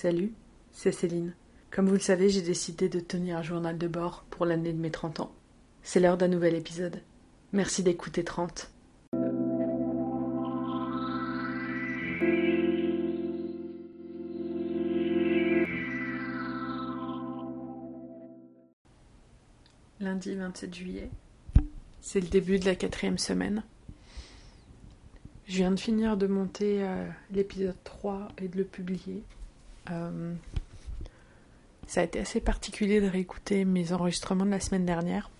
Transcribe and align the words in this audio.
Salut, 0.00 0.32
c'est 0.70 0.92
Céline. 0.92 1.34
Comme 1.72 1.88
vous 1.88 1.94
le 1.94 1.98
savez, 1.98 2.28
j'ai 2.28 2.40
décidé 2.40 2.88
de 2.88 3.00
tenir 3.00 3.36
un 3.36 3.42
journal 3.42 3.76
de 3.76 3.88
bord 3.88 4.24
pour 4.30 4.46
l'année 4.46 4.72
de 4.72 4.78
mes 4.78 4.92
30 4.92 5.18
ans. 5.18 5.32
C'est 5.82 5.98
l'heure 5.98 6.16
d'un 6.16 6.28
nouvel 6.28 6.54
épisode. 6.54 7.02
Merci 7.52 7.82
d'écouter 7.82 8.22
30. 8.22 8.70
Lundi 19.98 20.36
27 20.36 20.74
juillet. 20.76 21.10
C'est 22.00 22.20
le 22.20 22.28
début 22.28 22.60
de 22.60 22.66
la 22.66 22.76
quatrième 22.76 23.18
semaine. 23.18 23.64
Je 25.48 25.56
viens 25.56 25.72
de 25.72 25.80
finir 25.80 26.16
de 26.16 26.28
monter 26.28 26.84
euh, 26.84 27.04
l'épisode 27.32 27.74
3 27.82 28.28
et 28.38 28.46
de 28.46 28.58
le 28.58 28.64
publier. 28.64 29.24
Euh, 29.90 30.34
ça 31.86 32.00
a 32.02 32.04
été 32.04 32.20
assez 32.20 32.40
particulier 32.40 33.00
de 33.00 33.08
réécouter 33.08 33.64
mes 33.64 33.92
enregistrements 33.92 34.44
de 34.44 34.50
la 34.50 34.60
semaine 34.60 34.84
dernière. 34.84 35.30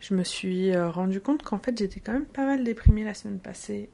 Je 0.00 0.14
me 0.14 0.24
suis 0.24 0.74
euh, 0.74 0.90
rendu 0.90 1.20
compte 1.20 1.42
qu'en 1.42 1.58
fait 1.58 1.76
j'étais 1.76 2.00
quand 2.00 2.12
même 2.12 2.26
pas 2.26 2.44
mal 2.44 2.64
déprimée 2.64 3.04
la 3.04 3.14
semaine 3.14 3.38
passée. 3.38 3.88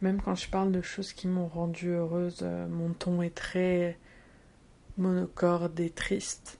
même 0.00 0.20
quand 0.20 0.34
je 0.34 0.48
parle 0.48 0.72
de 0.72 0.82
choses 0.82 1.12
qui 1.12 1.28
m'ont 1.28 1.46
rendue 1.46 1.90
heureuse, 1.90 2.42
mon 2.70 2.92
ton 2.92 3.22
est 3.22 3.34
très 3.34 3.98
monocorde 4.98 5.78
et 5.80 5.90
triste. 5.90 6.58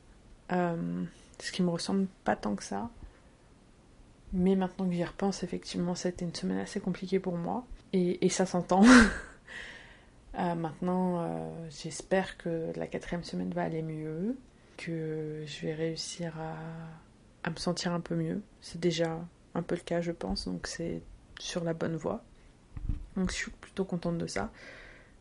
ce 0.51 1.53
qui 1.53 1.63
me 1.63 1.71
ressemble 1.71 2.07
pas 2.25 2.37
tant 2.37 2.55
que 2.55 2.65
ça. 2.65 2.91
Mais 4.33 4.57
maintenant 4.57 4.87
que 4.87 4.95
j'y 4.95 5.05
repense, 5.05 5.43
effectivement, 5.43 5.95
c'était 5.95 6.25
une 6.25 6.35
semaine 6.35 6.59
assez 6.59 6.81
compliquée 6.81 7.19
pour 7.19 7.37
moi. 7.37 7.67
Et, 7.93 8.29
ça 8.31 8.47
s'entend. 8.47 8.83
Euh, 10.39 10.55
maintenant, 10.55 11.21
euh, 11.21 11.51
j'espère 11.69 12.39
que 12.39 12.73
la 12.77 12.87
quatrième 12.87 13.23
semaine 13.23 13.53
va 13.53 13.63
aller 13.63 13.83
mieux, 13.83 14.37
que 14.79 15.45
je 15.47 15.67
vais 15.67 15.75
réussir 15.75 16.33
à, 16.39 17.51
me 17.51 17.57
sentir 17.57 17.93
un 17.93 18.01
peu 18.01 18.15
mieux. 18.15 18.41
C'est 18.61 18.81
déjà 18.81 19.21
un 19.55 19.63
peu 19.63 19.75
le 19.75 19.83
cas, 19.83 20.01
je 20.01 20.13
pense, 20.13 20.47
donc 20.47 20.67
c'est 20.67 21.03
sur 21.39 21.65
la 21.65 21.75
bonne 21.75 21.97
voie. 21.97 22.23
Donc 23.17 23.31
je 23.31 23.35
suis 23.35 23.51
plutôt 23.51 23.85
contente 23.85 24.17
de 24.17 24.27
ça. 24.27 24.51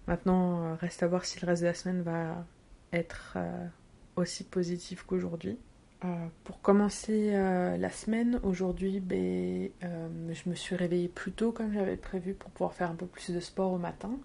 Maintenant, 0.08 0.64
euh, 0.64 0.76
reste 0.76 1.04
à 1.04 1.08
voir 1.08 1.26
si 1.26 1.40
le 1.42 1.48
reste 1.48 1.62
de 1.62 1.68
la 1.68 1.74
semaine 1.74 2.02
va 2.04 2.46
être 2.94 3.38
aussi 4.16 4.44
positif 4.44 5.04
qu'aujourd'hui. 5.04 5.58
Pour 6.44 6.62
commencer 6.62 7.32
la 7.32 7.90
semaine, 7.90 8.40
aujourd'hui, 8.44 9.00
ben, 9.00 9.70
je 9.82 10.50
me 10.50 10.56
suis 10.56 10.76
réveillée 10.76 11.08
plus 11.08 11.32
tôt 11.32 11.54
comme 11.54 11.74
j'avais 11.74 11.96
prévu 11.96 12.34
pour 12.34 12.50
pouvoir 12.52 12.74
faire 12.74 12.90
un 12.90 12.96
peu 12.96 13.06
plus 13.06 13.30
de 13.30 13.40
sport 13.40 13.72
au 13.72 13.78
matin. 13.78 14.20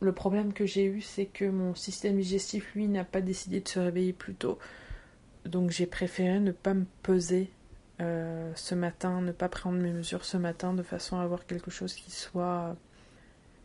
Le 0.00 0.12
problème 0.12 0.52
que 0.52 0.66
j'ai 0.66 0.84
eu, 0.84 1.00
c'est 1.00 1.26
que 1.26 1.44
mon 1.44 1.74
système 1.74 2.18
digestif, 2.18 2.74
lui, 2.74 2.86
n'a 2.86 3.04
pas 3.04 3.20
décidé 3.20 3.60
de 3.60 3.68
se 3.68 3.78
réveiller 3.78 4.12
plus 4.12 4.34
tôt. 4.34 4.58
Donc 5.44 5.70
j'ai 5.70 5.86
préféré 5.86 6.40
ne 6.40 6.52
pas 6.52 6.74
me 6.74 6.86
peser 7.02 7.50
ce 7.98 8.74
matin, 8.74 9.22
ne 9.22 9.32
pas 9.32 9.48
prendre 9.48 9.78
mes 9.78 9.92
mesures 9.92 10.26
ce 10.26 10.36
matin 10.36 10.74
de 10.74 10.82
façon 10.82 11.18
à 11.18 11.22
avoir 11.22 11.46
quelque 11.46 11.70
chose 11.70 11.94
qui 11.94 12.10
soit 12.10 12.76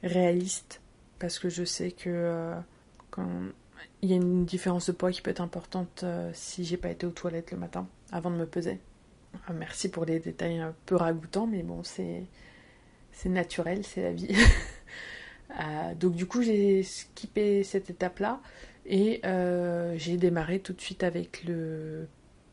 réaliste. 0.04 0.80
Parce 1.20 1.38
que 1.38 1.50
je 1.50 1.66
sais 1.66 1.92
que 1.92 2.54
quand 3.09 3.28
il 4.02 4.09
y 4.09 4.14
a 4.14 4.16
une 4.16 4.46
différence 4.46 4.88
de 4.88 4.92
poids 4.92 5.12
qui 5.12 5.22
peut 5.22 5.32
être 5.32 5.42
importante 5.42 6.02
euh, 6.04 6.32
si 6.34 6.66
j'ai 6.66 6.78
pas 6.78 6.90
été 6.90 7.06
aux 7.06 7.12
toilettes 7.12 7.52
le 7.52 7.58
matin 7.58 7.88
avant 8.12 8.32
de 8.32 8.36
me 8.36 8.46
peser. 8.46 8.80
Ah, 9.48 9.54
merci 9.54 9.90
pour 9.90 10.06
les 10.06 10.20
détails 10.20 10.59
un 10.59 10.74
peu 10.86 10.96
ragoûtants, 10.96 11.48
mais 11.48 11.64
bon, 11.64 11.84
c'est 11.84 12.26
naturel, 13.26 13.86
c'est 13.86 14.02
la 14.02 14.12
vie. 14.12 14.36
Euh, 15.59 15.95
donc 15.95 16.16
du 16.16 16.25
coup, 16.25 16.41
j'ai 16.41 16.83
skippé 16.83 17.63
cette 17.63 17.89
étape-là 17.89 18.41
et 18.85 19.21
euh, 19.25 19.94
j'ai 19.97 20.17
démarré 20.17 20.59
tout 20.59 20.73
de 20.73 20.81
suite 20.81 21.03
avec 21.03 21.45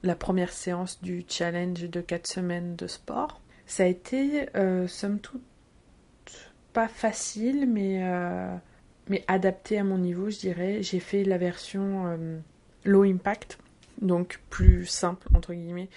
la 0.02 0.14
première 0.14 0.52
séance 0.52 1.02
du 1.02 1.24
challenge 1.28 1.88
de 1.88 2.00
4 2.00 2.26
semaines 2.26 2.76
de 2.76 2.86
sport. 2.86 3.40
Ça 3.66 3.84
a 3.84 3.86
été, 3.86 4.46
somme 4.86 5.20
toute, 5.20 5.42
pas 6.72 6.88
facile, 6.88 7.66
mais 7.68 8.02
mais 9.08 9.24
adapté 9.26 9.78
à 9.78 9.84
mon 9.84 9.98
niveau, 9.98 10.30
je 10.30 10.38
dirais. 10.38 10.82
J'ai 10.82 11.00
fait 11.00 11.24
la 11.24 11.38
version 11.38 12.06
euh, 12.06 12.38
low 12.84 13.02
impact, 13.02 13.58
donc 14.00 14.40
plus 14.50 14.86
simple, 14.86 15.28
entre 15.34 15.54
guillemets, 15.54 15.88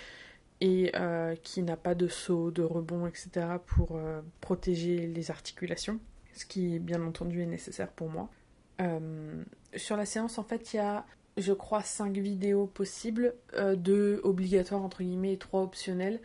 et 0.61 0.91
euh, 0.95 1.35
qui 1.43 1.63
n'a 1.63 1.77
pas 1.77 1.95
de 1.95 2.07
saut, 2.07 2.51
de 2.51 2.63
rebond, 2.63 3.07
etc. 3.07 3.29
pour 3.65 3.95
euh, 3.95 4.21
protéger 4.39 5.07
les 5.07 5.31
articulations, 5.31 5.99
ce 6.33 6.45
qui, 6.45 6.79
bien 6.79 7.01
entendu, 7.03 7.41
est 7.41 7.47
nécessaire 7.47 7.91
pour 7.91 8.09
moi. 8.09 8.29
sur 9.75 9.97
la 9.97 10.05
séance, 10.05 10.37
en 10.37 10.43
fait, 10.43 10.73
il 10.73 10.77
y 10.77 10.79
a, 10.79 11.05
je 11.37 11.53
crois, 11.53 11.81
5 11.81 12.17
vidéos 12.17 12.67
possibles, 12.67 13.35
2 13.57 14.21
obligatoires, 14.23 14.81
entre 14.81 15.03
guillemets, 15.03 15.33
et 15.33 15.37
3 15.37 15.61
optionnelles. 15.61 16.19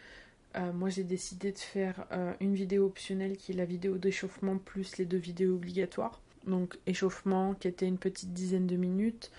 moi, 0.75 0.89
j'ai 0.89 1.05
décidé 1.05 1.53
de 1.53 1.59
faire 1.59 2.07
une 2.41 2.55
vidéo 2.55 2.87
optionnelle 2.87 3.37
qui 3.37 3.53
est 3.53 3.57
la 3.57 3.67
vidéo 3.67 3.99
d'échauffement 3.99 4.57
plus 4.59 4.97
les 4.97 5.05
deux 5.05 5.19
vidéos 5.19 5.55
obligatoires 5.55 6.21
donc 6.47 6.79
échauffement 6.87 7.55
qui 7.55 7.69
était 7.69 7.87
une 7.87 7.99
petite 7.99 8.33
dizaine 8.33 8.67
de 8.67 8.77
minutes. 8.77 9.31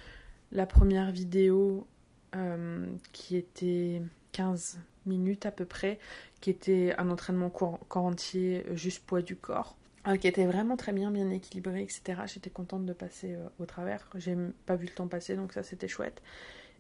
La 0.52 0.66
première 0.66 1.12
vidéo 1.12 1.88
euh, 2.36 2.86
qui 3.14 3.36
était 3.36 4.02
15 4.34 4.80
minutes 5.06 5.46
à 5.46 5.52
peu 5.52 5.66
près, 5.66 6.00
qui 6.42 6.50
était 6.50 6.94
un 6.98 7.10
entraînement 7.10 7.50
corps, 7.50 7.80
entier, 7.96 8.66
juste 8.74 9.06
poids 9.06 9.22
du 9.22 9.36
corps, 9.36 9.76
euh, 9.76 9.87
qui 10.20 10.28
était 10.28 10.46
vraiment 10.46 10.78
très 10.78 10.94
bien, 10.94 11.12
bien 11.12 11.30
équilibré, 11.30 11.84
etc. 11.84 12.22
J'étais 12.26 12.50
contente 12.50 12.86
de 12.86 12.94
passer 12.94 13.36
euh, 13.36 13.50
au 13.60 13.66
travers. 13.66 14.10
J'ai 14.16 14.36
pas 14.66 14.76
vu 14.76 14.86
le 14.86 14.94
temps 14.94 15.08
passer, 15.08 15.36
donc 15.36 15.54
ça 15.54 15.64
c'était 15.64 15.88
chouette. 15.88 16.22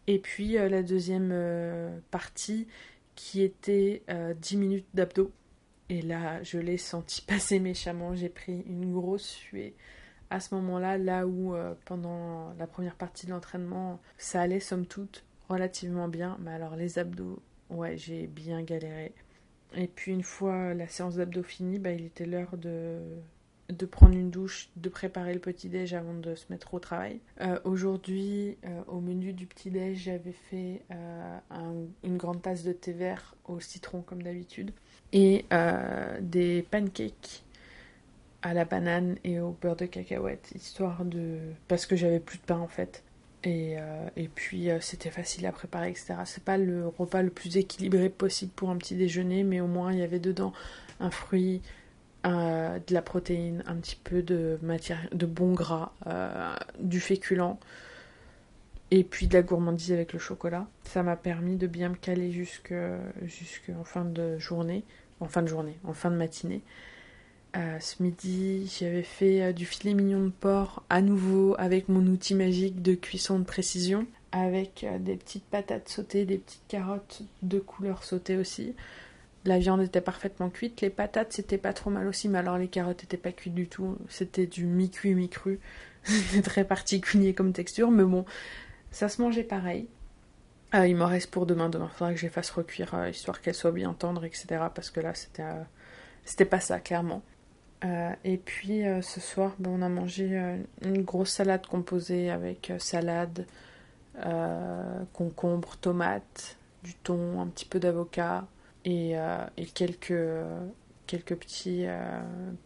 Et 0.07 0.19
puis 0.19 0.53
la 0.53 0.83
deuxième 0.83 1.33
partie 2.11 2.65
qui 3.15 3.43
était 3.43 4.03
10 4.41 4.55
minutes 4.55 4.87
d'abdos. 4.93 5.33
Et 5.89 6.01
là, 6.01 6.41
je 6.43 6.59
l'ai 6.59 6.77
senti 6.77 7.21
passer 7.27 7.59
méchamment. 7.59 8.15
J'ai 8.15 8.29
pris 8.29 8.63
une 8.67 8.93
grosse 8.93 9.25
suée 9.25 9.75
à 10.29 10.39
ce 10.39 10.53
moment-là, 10.55 10.97
là 10.97 11.25
où 11.27 11.55
euh, 11.55 11.73
pendant 11.85 12.53
la 12.57 12.67
première 12.67 12.95
partie 12.95 13.25
de 13.25 13.31
l'entraînement, 13.31 13.99
ça 14.17 14.41
allait 14.41 14.59
somme 14.59 14.85
toute 14.85 15.23
relativement 15.49 16.07
bien, 16.07 16.37
mais 16.41 16.51
alors 16.51 16.75
les 16.75 16.99
abdos, 16.99 17.41
ouais, 17.69 17.97
j'ai 17.97 18.27
bien 18.27 18.61
galéré. 18.61 19.13
Et 19.75 19.87
puis 19.87 20.11
une 20.11 20.23
fois 20.23 20.73
la 20.73 20.87
séance 20.87 21.15
d'abdos 21.15 21.43
finie, 21.43 21.79
bah, 21.79 21.91
il 21.91 22.05
était 22.05 22.25
l'heure 22.25 22.57
de, 22.57 22.99
de 23.69 23.85
prendre 23.85 24.15
une 24.15 24.29
douche, 24.29 24.69
de 24.75 24.89
préparer 24.89 25.33
le 25.33 25.39
petit-déj 25.39 25.93
avant 25.93 26.13
de 26.13 26.35
se 26.35 26.45
mettre 26.49 26.73
au 26.73 26.79
travail. 26.79 27.19
Euh, 27.41 27.59
aujourd'hui, 27.63 28.57
euh, 28.65 28.81
au 28.87 29.01
menu 29.01 29.33
du 29.33 29.45
petit-déj, 29.45 29.97
j'avais 29.97 30.31
fait 30.31 30.81
une 32.03 32.17
grande 32.17 32.41
tasse 32.41 32.63
de 32.63 32.71
thé 32.71 32.93
vert 32.93 33.35
au 33.45 33.59
citron 33.59 34.01
comme 34.01 34.23
d'habitude 34.23 34.71
et 35.13 35.45
des 36.21 36.65
pancakes 36.69 37.43
à 38.41 38.53
la 38.53 38.65
banane 38.65 39.17
et 39.23 39.39
au 39.39 39.51
beurre 39.61 39.75
de 39.75 39.85
cacahuète, 39.85 40.51
histoire 40.55 41.03
de... 41.05 41.39
parce 41.67 41.85
que 41.85 41.95
j'avais 41.95 42.19
plus 42.19 42.37
de 42.37 42.43
pain 42.43 42.59
en 42.59 42.67
fait. 42.67 43.03
Et, 43.47 43.77
euh, 43.79 44.09
et 44.17 44.27
puis 44.27 44.69
euh, 44.69 44.81
c'était 44.81 45.09
facile 45.09 45.45
à 45.45 45.53
préparer, 45.53 45.89
etc. 45.89 46.15
C'est 46.25 46.43
pas 46.43 46.57
le 46.57 46.89
repas 46.89 47.21
le 47.21 47.29
plus 47.29 47.55
équilibré 47.55 48.09
possible 48.09 48.51
pour 48.53 48.69
un 48.69 48.75
petit 48.75 48.95
déjeuner, 48.95 49.43
mais 49.43 49.61
au 49.61 49.67
moins 49.67 49.93
il 49.93 49.99
y 49.99 50.01
avait 50.01 50.19
dedans 50.19 50.51
un 50.99 51.11
fruit, 51.11 51.61
de 52.25 52.93
la 52.93 53.01
protéine, 53.01 53.63
un 53.67 53.75
petit 53.75 53.95
peu 53.95 54.21
de 54.21 54.59
matière, 54.61 54.99
de 55.13 55.25
bon 55.25 55.53
gras, 55.53 55.93
euh, 56.07 56.53
du 56.77 56.99
féculent, 56.99 57.55
et 58.91 59.05
puis 59.05 59.27
de 59.27 59.33
la 59.33 59.43
gourmandise 59.43 59.93
avec 59.93 60.11
le 60.11 60.19
chocolat. 60.19 60.67
Ça 60.83 61.03
m'a 61.03 61.15
permis 61.15 61.55
de 61.55 61.67
bien 61.67 61.87
me 61.87 61.95
caler 61.95 62.33
jusque, 62.33 62.73
jusque 63.21 63.71
en 63.79 63.85
fin 63.85 64.03
de 64.03 64.37
journée, 64.39 64.83
en 65.21 65.27
fin 65.27 65.41
de 65.41 65.47
journée, 65.47 65.79
en 65.85 65.93
fin 65.93 66.11
de 66.11 66.17
matinée. 66.17 66.63
Euh, 67.57 67.79
ce 67.79 68.03
midi, 68.03 68.71
j'avais 68.79 69.01
fait 69.01 69.41
euh, 69.41 69.51
du 69.51 69.65
filet 69.65 69.95
mignon 69.95 70.25
de 70.25 70.29
porc 70.29 70.83
à 70.91 71.01
nouveau 71.01 71.55
avec 71.57 71.89
mon 71.89 72.05
outil 72.05 72.35
magique 72.35 72.83
de 72.83 72.93
cuisson 72.93 73.39
de 73.39 73.45
précision, 73.45 74.05
avec 74.31 74.83
euh, 74.83 74.99
des 74.99 75.15
petites 75.15 75.45
patates 75.45 75.89
sautées, 75.89 76.25
des 76.25 76.37
petites 76.37 76.67
carottes 76.67 77.23
de 77.41 77.57
couleur 77.57 78.03
sautées 78.03 78.37
aussi. 78.37 78.75
La 79.43 79.57
viande 79.57 79.81
était 79.81 80.01
parfaitement 80.01 80.51
cuite, 80.51 80.81
les 80.81 80.91
patates 80.91 81.33
c'était 81.33 81.57
pas 81.57 81.73
trop 81.73 81.89
mal 81.89 82.07
aussi, 82.07 82.29
mais 82.29 82.37
alors 82.37 82.59
les 82.59 82.67
carottes 82.67 83.03
étaient 83.03 83.17
pas 83.17 83.31
cuites 83.31 83.55
du 83.55 83.67
tout, 83.67 83.97
c'était 84.07 84.45
du 84.45 84.65
mi-cuit, 84.65 85.15
mi-cru. 85.15 85.59
C'était 86.03 86.41
très 86.41 86.63
particulier 86.63 87.33
comme 87.33 87.51
texture, 87.51 87.91
mais 87.91 88.03
bon, 88.03 88.23
ça 88.91 89.09
se 89.09 89.21
mangeait 89.21 89.43
pareil. 89.43 89.87
il 90.73 90.95
m'en 90.95 91.07
reste 91.07 91.31
pour 91.31 91.45
demain, 91.45 91.69
demain 91.69 91.89
faudra 91.89 92.13
que 92.13 92.19
je 92.19 92.25
les 92.25 92.31
fasse 92.31 92.49
recuire, 92.51 92.95
histoire 93.09 93.41
qu'elles 93.41 93.55
soient 93.55 93.71
bien 93.71 93.93
tendres, 93.93 94.23
etc. 94.23 94.45
Parce 94.73 94.89
que 94.89 95.01
là 95.01 95.13
c'était, 95.15 95.43
c'était 96.23 96.45
pas 96.45 96.59
ça, 96.61 96.79
clairement. 96.79 97.23
Euh, 97.85 98.11
et 98.23 98.37
puis 98.37 98.85
euh, 98.85 99.01
ce 99.01 99.19
soir, 99.19 99.55
ben, 99.59 99.71
on 99.71 99.81
a 99.81 99.89
mangé 99.89 100.29
euh, 100.31 100.57
une 100.81 101.03
grosse 101.03 101.29
salade 101.29 101.65
composée 101.67 102.29
avec 102.29 102.71
salade, 102.79 103.45
concombre, 105.13 105.77
tomate, 105.77 106.57
du 106.83 106.95
thon, 106.95 107.39
un 107.39 107.47
petit 107.47 107.65
peu 107.65 107.79
d'avocat 107.79 108.47
et, 108.83 109.11
et, 109.57 109.65
quelques, 109.67 110.11
quelques 111.05 111.35
petits, 111.35 111.85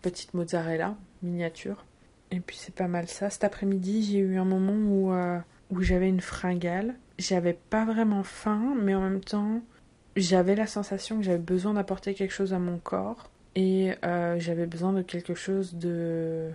petites 0.01 0.33
mozzarella 0.33 0.95
miniatures. 1.21 1.83
Et 2.31 2.39
puis 2.39 2.55
c'est 2.55 2.73
pas 2.73 2.87
mal 2.87 3.09
ça. 3.09 3.29
Cet 3.29 3.43
après-midi, 3.43 4.03
j'ai 4.03 4.19
eu 4.19 4.37
un 4.37 4.45
moment 4.45 4.71
où, 4.71 5.13
où 5.75 5.81
j'avais 5.81 6.07
une 6.07 6.21
fringale. 6.21 6.95
J'avais 7.19 7.51
pas 7.69 7.83
vraiment 7.83 8.23
faim, 8.23 8.73
mais 8.81 8.95
en 8.95 9.01
même 9.01 9.21
temps, 9.21 9.61
j'avais 10.15 10.55
la 10.55 10.67
sensation 10.67 11.17
que 11.17 11.23
j'avais 11.23 11.37
besoin 11.37 11.73
d'apporter 11.73 12.13
quelque 12.13 12.33
chose 12.33 12.53
à 12.53 12.59
mon 12.59 12.77
corps. 12.77 13.30
Et 13.55 13.93
euh, 14.03 14.39
j'avais 14.39 14.65
besoin 14.65 14.93
de 14.93 15.01
quelque 15.01 15.35
chose 15.35 15.75
de, 15.75 16.49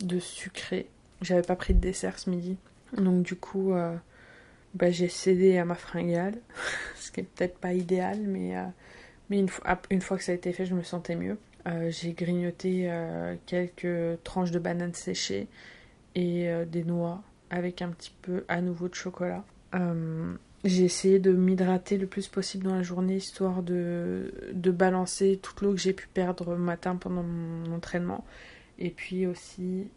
de 0.00 0.18
sucré. 0.18 0.88
J'avais 1.22 1.42
pas 1.42 1.56
pris 1.56 1.74
de 1.74 1.80
dessert 1.80 2.18
ce 2.18 2.30
midi. 2.30 2.56
Donc 2.96 3.22
du 3.22 3.36
coup, 3.36 3.72
euh, 3.72 3.96
bah, 4.74 4.90
j'ai 4.90 5.08
cédé 5.08 5.58
à 5.58 5.64
ma 5.64 5.74
fringale. 5.74 6.34
ce 6.96 7.10
qui 7.10 7.20
est 7.20 7.24
peut-être 7.24 7.58
pas 7.58 7.72
idéal, 7.72 8.20
mais, 8.20 8.54
mais 9.30 9.38
une, 9.38 9.48
fois, 9.48 9.80
une 9.90 10.00
fois 10.00 10.18
que 10.18 10.24
ça 10.24 10.32
a 10.32 10.34
été 10.34 10.52
fait, 10.52 10.66
je 10.66 10.74
me 10.74 10.82
sentais 10.82 11.16
mieux. 11.16 11.38
Euh, 11.66 11.90
j'ai 11.90 12.12
grignoté 12.12 12.90
euh, 12.90 13.36
quelques 13.46 14.22
tranches 14.22 14.50
de 14.50 14.58
bananes 14.58 14.92
séchées 14.92 15.48
et 16.14 16.48
euh, 16.50 16.66
des 16.66 16.84
noix 16.84 17.22
avec 17.48 17.80
un 17.80 17.88
petit 17.88 18.12
peu 18.22 18.44
à 18.48 18.60
nouveau 18.60 18.88
de 18.88 18.94
chocolat. 18.94 19.44
J'ai 20.64 20.84
essayé 20.84 21.18
de 21.18 21.32
m'hydrater 21.32 21.98
le 21.98 22.06
plus 22.06 22.28
possible 22.28 22.64
dans 22.64 22.74
la 22.74 22.82
journée 22.82 23.16
histoire 23.16 23.62
de, 23.62 24.32
de 24.52 24.70
balancer 24.70 25.38
toute 25.42 25.60
l'eau 25.60 25.72
que 25.72 25.80
j'ai 25.80 25.92
pu 25.92 26.08
perdre 26.08 26.52
le 26.52 26.58
matin 26.58 26.96
pendant 26.96 27.22
mon 27.22 27.72
entraînement. 27.72 28.24
Et 28.78 28.90
puis 28.90 29.26
aussi 29.26 29.88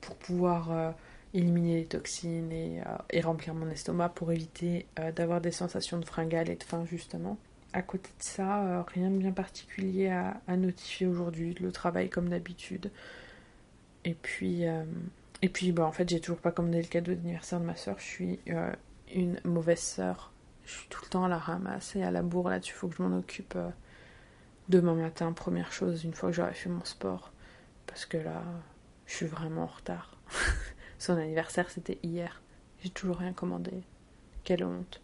pour 0.00 0.14
pouvoir 0.16 0.94
éliminer 1.32 1.78
les 1.78 1.86
toxines 1.86 2.52
et, 2.52 2.82
et, 3.10 3.20
remplir 3.20 3.54
mon 3.54 3.68
estomac 3.68 4.10
pour 4.10 4.30
éviter 4.30 4.86
d'avoir 5.16 5.40
des 5.40 5.50
sensations 5.50 5.98
de 5.98 6.04
fringales 6.04 6.50
et 6.50 6.56
de 6.56 6.62
faim 6.62 6.84
justement 6.88 7.36
à 7.74 7.82
côté 7.82 8.08
de 8.18 8.24
ça, 8.24 8.62
euh, 8.62 8.82
rien 8.82 9.10
de 9.10 9.18
bien 9.18 9.32
particulier 9.32 10.08
à, 10.08 10.56
notifier 10.56 11.06
aujourd'hui. 11.06 11.54
Le 11.60 11.72
travail 11.72 12.08
comme 12.08 12.28
d'habitude. 12.28 12.90
Et 14.04 14.14
puis, 14.14 14.66
euh, 14.66 14.84
et 15.42 15.48
puis 15.48 15.72
bah, 15.72 15.84
en 15.84 15.92
fait, 15.92 16.08
j'ai 16.08 16.20
toujours 16.20 16.38
pas 16.38 16.52
commandé 16.52 16.80
le 16.80 16.88
cadeau 16.88 17.14
d'anniversaire 17.14 17.60
de 17.60 17.64
ma 17.64 17.74
soeur. 17.76 17.96
Je 17.98 18.04
suis 18.04 18.38
euh, 18.48 18.72
une 19.12 19.40
mauvaise 19.44 19.80
soeur. 19.80 20.32
Je 20.64 20.72
suis 20.72 20.88
tout 20.88 21.00
le 21.04 21.10
temps 21.10 21.24
à 21.24 21.28
la 21.28 21.38
ramasse 21.38 21.94
et 21.96 22.02
à 22.02 22.10
la 22.10 22.22
bourre 22.22 22.48
là-dessus. 22.48 22.74
Faut 22.74 22.88
que 22.88 22.96
je 22.96 23.02
m'en 23.02 23.18
occupe 23.18 23.56
demain 24.68 24.94
matin, 24.94 25.32
première 25.32 25.72
chose, 25.72 26.04
une 26.04 26.14
fois 26.14 26.30
que 26.30 26.36
j'aurai 26.36 26.54
fait 26.54 26.70
mon 26.70 26.84
sport. 26.84 27.32
Parce 27.86 28.06
que 28.06 28.16
là, 28.16 28.42
je 29.06 29.14
suis 29.14 29.26
vraiment 29.26 29.64
en 29.64 29.66
retard. 29.66 30.16
Son 30.98 31.16
anniversaire, 31.16 31.70
c'était 31.70 31.98
hier. 32.02 32.42
J'ai 32.82 32.90
toujours 32.90 33.18
rien 33.18 33.32
commandé. 33.32 33.82
Quelle 34.42 34.64
honte. 34.64 35.00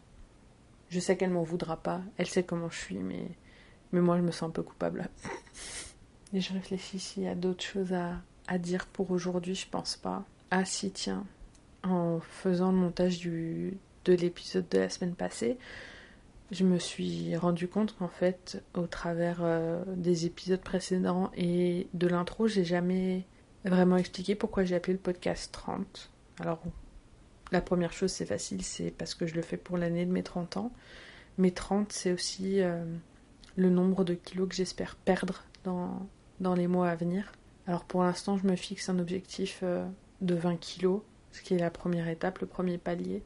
Je 0.88 1.00
sais 1.00 1.16
qu'elle 1.16 1.30
m'en 1.30 1.42
voudra 1.42 1.76
pas. 1.76 2.00
Elle 2.16 2.26
sait 2.26 2.42
comment 2.42 2.70
je 2.70 2.78
suis, 2.78 2.98
mais, 2.98 3.28
mais 3.92 4.00
moi, 4.00 4.16
je 4.16 4.22
me 4.22 4.30
sens 4.30 4.48
un 4.48 4.52
peu 4.52 4.62
coupable. 4.62 5.08
Et 6.32 6.40
je 6.40 6.52
réfléchis 6.52 6.98
s'il 6.98 7.24
y 7.24 7.28
a 7.28 7.34
d'autres 7.34 7.64
choses 7.64 7.92
à, 7.92 8.20
à 8.46 8.58
dire 8.58 8.86
pour 8.86 9.10
aujourd'hui. 9.10 9.54
Je 9.54 9.68
pense 9.68 9.96
pas. 9.96 10.24
Ah, 10.50 10.64
si, 10.64 10.90
tiens. 10.90 11.24
En 11.82 12.20
faisant 12.20 12.72
le 12.72 12.78
montage 12.78 13.18
du, 13.18 13.78
de 14.04 14.12
l'épisode 14.12 14.68
de 14.70 14.78
la 14.78 14.88
semaine 14.88 15.14
passée, 15.14 15.58
je 16.50 16.64
me 16.64 16.78
suis 16.78 17.36
rendu 17.36 17.68
compte 17.68 17.96
qu'en 17.96 18.08
fait, 18.08 18.62
au 18.74 18.86
travers 18.86 19.38
euh, 19.42 19.82
des 19.96 20.26
épisodes 20.26 20.60
précédents 20.60 21.30
et 21.36 21.86
de 21.94 22.08
l'intro, 22.08 22.48
j'ai 22.48 22.64
jamais 22.64 23.24
vraiment 23.64 23.96
expliqué 23.96 24.34
pourquoi 24.34 24.64
j'ai 24.64 24.74
appelé 24.74 24.94
le 24.94 24.98
podcast 24.98 25.52
30. 25.52 26.10
Alors, 26.40 26.60
la 27.52 27.60
première 27.60 27.92
chose, 27.92 28.10
c'est 28.10 28.26
facile, 28.26 28.62
c'est 28.62 28.90
parce 28.90 29.14
que 29.14 29.26
je 29.26 29.34
le 29.34 29.42
fais 29.42 29.56
pour 29.56 29.76
l'année 29.76 30.06
de 30.06 30.12
mes 30.12 30.22
30 30.22 30.56
ans. 30.56 30.72
Mes 31.38 31.52
30, 31.52 31.92
c'est 31.92 32.12
aussi 32.12 32.60
euh, 32.60 32.84
le 33.56 33.70
nombre 33.70 34.04
de 34.04 34.14
kilos 34.14 34.48
que 34.48 34.54
j'espère 34.54 34.96
perdre 34.96 35.44
dans, 35.64 36.08
dans 36.40 36.54
les 36.54 36.66
mois 36.66 36.88
à 36.88 36.96
venir. 36.96 37.32
Alors 37.66 37.84
pour 37.84 38.02
l'instant, 38.02 38.36
je 38.36 38.46
me 38.46 38.56
fixe 38.56 38.88
un 38.88 38.98
objectif 38.98 39.60
euh, 39.62 39.86
de 40.20 40.34
20 40.34 40.56
kilos, 40.56 41.02
ce 41.30 41.42
qui 41.42 41.54
est 41.54 41.58
la 41.58 41.70
première 41.70 42.08
étape, 42.08 42.40
le 42.40 42.46
premier 42.46 42.78
palier. 42.78 43.22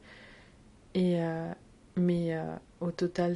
Euh, 0.95 1.53
mais 1.97 2.37
au 2.79 2.91
total, 2.91 3.35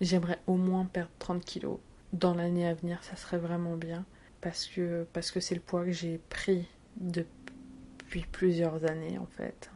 j'aimerais 0.00 0.38
au 0.46 0.56
moins 0.56 0.84
perdre 0.84 1.10
30 1.18 1.44
kilos. 1.44 1.78
Dans 2.12 2.34
l'année 2.34 2.66
à 2.66 2.74
venir, 2.74 3.02
ça 3.02 3.16
serait 3.16 3.38
vraiment 3.38 3.76
bien. 3.76 4.04
Parce 4.40 4.66
que 4.66 5.06
parce 5.12 5.30
que 5.30 5.40
c'est 5.40 5.54
le 5.54 5.60
poids 5.60 5.84
que 5.84 5.92
j'ai 5.92 6.18
pris 6.28 6.66
depuis 6.96 8.26
plusieurs 8.32 8.84
années 8.84 9.18
en 9.18 9.26
fait. 9.26 9.70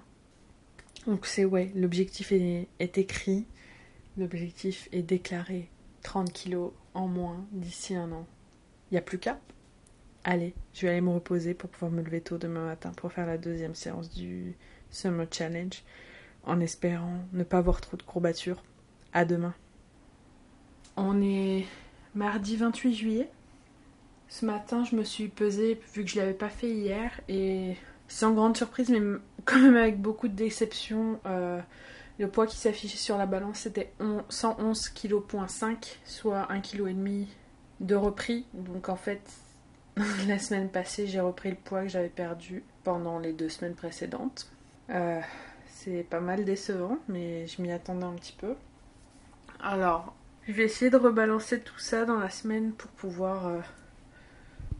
Donc 1.06 1.24
c'est 1.26 1.44
ouais, 1.44 1.70
l'objectif 1.76 2.32
est, 2.32 2.68
écrit, 2.98 3.46
l'objectif 4.18 4.88
est 4.90 5.02
déclaré 5.02 5.70
30 6.02 6.32
kilos 6.32 6.72
en 6.94 7.06
moins 7.06 7.46
d'ici 7.52 7.94
un 7.94 8.10
an. 8.10 8.26
Il 8.90 8.94
n'y 8.94 8.98
a 8.98 9.02
plus 9.02 9.18
qu'à. 9.18 9.38
Allez, 10.24 10.54
je 10.74 10.82
vais 10.82 10.88
aller 10.90 11.00
me 11.00 11.10
reposer 11.10 11.54
pour 11.54 11.70
pouvoir 11.70 11.92
me 11.92 12.02
lever 12.02 12.20
tôt 12.20 12.38
demain 12.38 12.64
matin 12.64 12.90
pour 12.96 13.12
faire 13.12 13.26
la 13.26 13.38
deuxième 13.38 13.76
séance 13.76 14.10
du 14.10 14.56
Summer 14.90 15.28
Challenge 15.30 15.84
en 16.46 16.60
espérant 16.60 17.18
ne 17.32 17.44
pas 17.44 17.58
avoir 17.58 17.80
trop 17.80 17.96
de 17.96 18.02
courbatures. 18.02 18.62
À 19.12 19.24
demain. 19.24 19.54
On 20.96 21.20
est 21.20 21.66
mardi 22.14 22.56
28 22.56 22.94
juillet. 22.94 23.30
Ce 24.28 24.44
matin, 24.44 24.84
je 24.84 24.96
me 24.96 25.04
suis 25.04 25.28
pesée 25.28 25.80
vu 25.94 26.04
que 26.04 26.10
je 26.10 26.16
l'avais 26.16 26.34
pas 26.34 26.48
fait 26.48 26.70
hier 26.70 27.20
et 27.28 27.76
sans 28.08 28.32
grande 28.32 28.56
surprise, 28.56 28.90
mais 28.90 29.00
quand 29.44 29.58
même 29.58 29.76
avec 29.76 30.00
beaucoup 30.00 30.28
de 30.28 30.34
déception. 30.34 31.20
Euh, 31.26 31.60
le 32.18 32.28
poids 32.28 32.46
qui 32.46 32.56
s'affichait 32.56 32.96
sur 32.96 33.18
la 33.18 33.26
balance 33.26 33.58
c'était 33.60 33.92
111 34.30 34.88
kg, 34.88 35.20
soit 36.04 36.48
1,5 36.50 36.62
kg 36.62 37.26
de 37.80 37.94
repris. 37.94 38.46
Donc 38.54 38.88
en 38.88 38.96
fait, 38.96 39.20
la 40.26 40.38
semaine 40.38 40.70
passée, 40.70 41.06
j'ai 41.06 41.20
repris 41.20 41.50
le 41.50 41.56
poids 41.56 41.82
que 41.82 41.88
j'avais 41.88 42.08
perdu 42.08 42.64
pendant 42.84 43.18
les 43.18 43.32
deux 43.32 43.48
semaines 43.48 43.74
précédentes. 43.74 44.50
Euh, 44.90 45.20
c'est 45.86 46.02
pas 46.02 46.20
mal 46.20 46.44
décevant, 46.44 46.98
mais 47.08 47.46
je 47.46 47.62
m'y 47.62 47.70
attendais 47.70 48.04
un 48.06 48.14
petit 48.14 48.32
peu. 48.32 48.56
Alors, 49.60 50.16
je 50.46 50.52
vais 50.52 50.64
essayer 50.64 50.90
de 50.90 50.96
rebalancer 50.96 51.60
tout 51.60 51.78
ça 51.78 52.04
dans 52.04 52.18
la 52.18 52.28
semaine 52.28 52.72
pour 52.72 52.90
pouvoir 52.90 53.46
euh, 53.46 53.60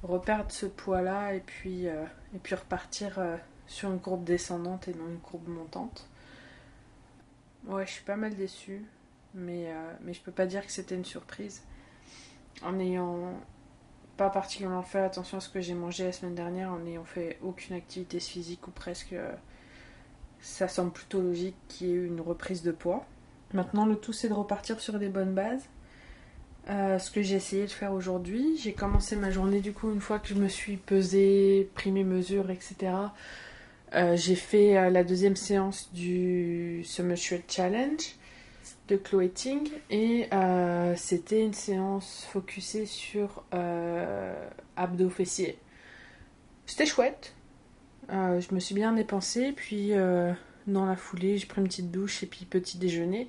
reperdre 0.02 0.50
ce 0.50 0.66
poids-là 0.66 1.34
et 1.34 1.40
puis, 1.40 1.88
euh, 1.88 2.04
et 2.34 2.38
puis 2.38 2.56
repartir 2.56 3.18
euh, 3.18 3.36
sur 3.68 3.90
une 3.90 4.00
courbe 4.00 4.24
descendante 4.24 4.88
et 4.88 4.94
non 4.94 5.06
une 5.06 5.20
courbe 5.20 5.46
montante. 5.46 6.08
Ouais, 7.66 7.86
je 7.86 7.92
suis 7.92 8.04
pas 8.04 8.16
mal 8.16 8.34
déçue, 8.34 8.84
mais, 9.34 9.70
euh, 9.70 9.92
mais 10.02 10.12
je 10.12 10.20
peux 10.20 10.32
pas 10.32 10.46
dire 10.46 10.66
que 10.66 10.72
c'était 10.72 10.96
une 10.96 11.04
surprise. 11.04 11.62
En 12.62 12.80
ayant 12.80 13.40
pas 14.16 14.30
particulièrement 14.30 14.82
fait 14.82 15.00
attention 15.00 15.38
à 15.38 15.40
ce 15.40 15.50
que 15.50 15.60
j'ai 15.60 15.74
mangé 15.74 16.04
la 16.04 16.12
semaine 16.12 16.34
dernière, 16.34 16.72
en 16.72 16.80
n'ayant 16.80 17.04
fait 17.04 17.38
aucune 17.42 17.76
activité 17.76 18.18
physique 18.18 18.66
ou 18.66 18.72
presque, 18.72 19.14
ça 20.46 20.68
semble 20.68 20.92
plutôt 20.92 21.20
logique 21.20 21.56
qu'il 21.68 21.88
y 21.88 21.90
ait 21.90 21.94
eu 21.94 22.06
une 22.06 22.20
reprise 22.20 22.62
de 22.62 22.70
poids. 22.70 23.04
Maintenant, 23.52 23.84
le 23.84 23.96
tout 23.96 24.12
c'est 24.12 24.28
de 24.28 24.32
repartir 24.32 24.80
sur 24.80 24.98
des 24.98 25.08
bonnes 25.08 25.34
bases 25.34 25.64
euh, 26.68 26.98
ce 26.98 27.10
que 27.10 27.22
j'ai 27.22 27.36
essayé 27.36 27.64
de 27.64 27.70
faire 27.70 27.92
aujourd'hui. 27.92 28.56
J'ai 28.56 28.72
commencé 28.72 29.16
ma 29.16 29.30
journée 29.30 29.60
du 29.60 29.72
coup 29.72 29.92
une 29.92 30.00
fois 30.00 30.18
que 30.18 30.28
je 30.28 30.34
me 30.34 30.48
suis 30.48 30.76
pesée, 30.76 31.68
pris 31.74 31.92
mes 31.92 32.04
mesures, 32.04 32.50
etc. 32.50 32.92
Euh, 33.94 34.16
j'ai 34.16 34.34
fait 34.34 34.76
euh, 34.76 34.90
la 34.90 35.04
deuxième 35.04 35.36
séance 35.36 35.90
du 35.92 36.82
Summer 36.84 37.16
Challenge 37.16 38.02
de 38.88 38.96
Chloé 38.96 39.28
Ting 39.30 39.68
et 39.90 40.28
c'était 40.96 41.42
une 41.42 41.54
séance 41.54 42.26
focusée 42.30 42.86
sur 42.86 43.44
abdos 44.76 45.10
fessiers. 45.10 45.58
C'était 46.66 46.86
chouette. 46.86 47.35
Je 48.08 48.54
me 48.54 48.60
suis 48.60 48.74
bien 48.74 48.92
dépensée 48.92 49.52
puis 49.52 49.92
dans 50.66 50.86
la 50.86 50.96
foulée 50.96 51.38
j'ai 51.38 51.46
pris 51.46 51.60
une 51.60 51.68
petite 51.68 51.90
douche 51.90 52.22
et 52.22 52.26
puis 52.26 52.44
petit 52.44 52.78
déjeuner. 52.78 53.28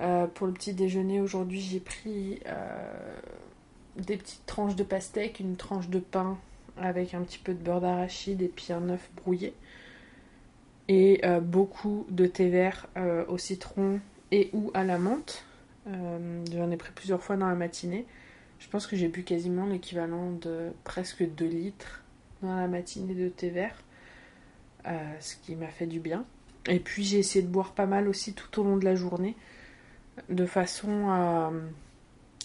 Euh, 0.00 0.26
pour 0.26 0.46
le 0.46 0.52
petit 0.52 0.72
déjeuner 0.72 1.20
aujourd'hui, 1.20 1.60
j'ai 1.60 1.80
pris 1.80 2.40
euh, 2.46 3.18
des 3.96 4.16
petites 4.16 4.46
tranches 4.46 4.76
de 4.76 4.82
pastèque, 4.82 5.40
une 5.40 5.56
tranche 5.56 5.88
de 5.88 5.98
pain 5.98 6.38
avec 6.78 7.12
un 7.12 7.20
petit 7.20 7.38
peu 7.38 7.52
de 7.52 7.62
beurre 7.62 7.82
d'arachide 7.82 8.40
et 8.40 8.48
puis 8.48 8.72
un 8.72 8.88
œuf 8.88 9.10
brouillé. 9.16 9.52
Et 10.88 11.20
euh, 11.24 11.40
beaucoup 11.40 12.06
de 12.08 12.26
thé 12.26 12.48
vert 12.48 12.88
au 13.28 13.38
citron 13.38 14.00
et 14.32 14.50
ou 14.52 14.70
à 14.74 14.84
la 14.84 14.98
menthe. 14.98 15.44
J'en 15.86 16.70
ai 16.70 16.76
pris 16.76 16.92
plusieurs 16.94 17.22
fois 17.22 17.36
dans 17.36 17.48
la 17.48 17.54
matinée. 17.54 18.06
Je 18.58 18.68
pense 18.68 18.86
que 18.86 18.96
j'ai 18.96 19.08
bu 19.08 19.22
quasiment 19.22 19.66
l'équivalent 19.66 20.32
de 20.32 20.70
presque 20.84 21.24
2 21.24 21.44
litres 21.46 22.02
dans 22.42 22.54
la 22.54 22.68
matinée 22.68 23.14
de 23.14 23.28
thé 23.28 23.50
vert. 23.50 23.76
Ce 25.20 25.36
qui 25.36 25.56
m'a 25.56 25.68
fait 25.68 25.86
du 25.86 26.00
bien. 26.00 26.24
Et 26.66 26.78
puis 26.78 27.04
j'ai 27.04 27.18
essayé 27.18 27.44
de 27.44 27.50
boire 27.50 27.72
pas 27.72 27.86
mal 27.86 28.08
aussi 28.08 28.34
tout 28.34 28.60
au 28.60 28.64
long 28.64 28.76
de 28.76 28.84
la 28.84 28.94
journée 28.94 29.36
de 30.28 30.46
façon 30.46 31.08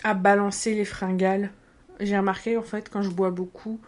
à, 0.03 0.13
balancer 0.13 0.73
les 0.75 0.85
fringales. 0.85 1.51
J'ai 1.99 2.17
remarqué 2.17 2.57
en 2.57 2.63
fait 2.63 2.89
quand 2.89 3.01
je 3.01 3.09
bois 3.09 3.31
beaucoup, 3.31 3.79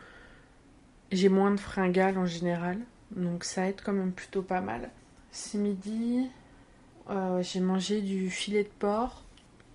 j'ai 1.11 1.29
moins 1.29 1.51
de 1.51 1.59
fringales 1.59 2.17
en 2.17 2.25
général. 2.25 2.79
Donc 3.11 3.43
ça 3.43 3.67
aide 3.67 3.81
quand 3.83 3.93
même 3.93 4.11
plutôt 4.11 4.41
pas 4.41 4.61
mal. 4.61 4.89
Ce 5.31 5.57
midi, 5.57 6.27
euh, 7.09 7.41
j'ai 7.41 7.59
mangé 7.59 8.01
du 8.01 8.29
filet 8.29 8.63
de 8.63 8.69
porc 8.79 9.23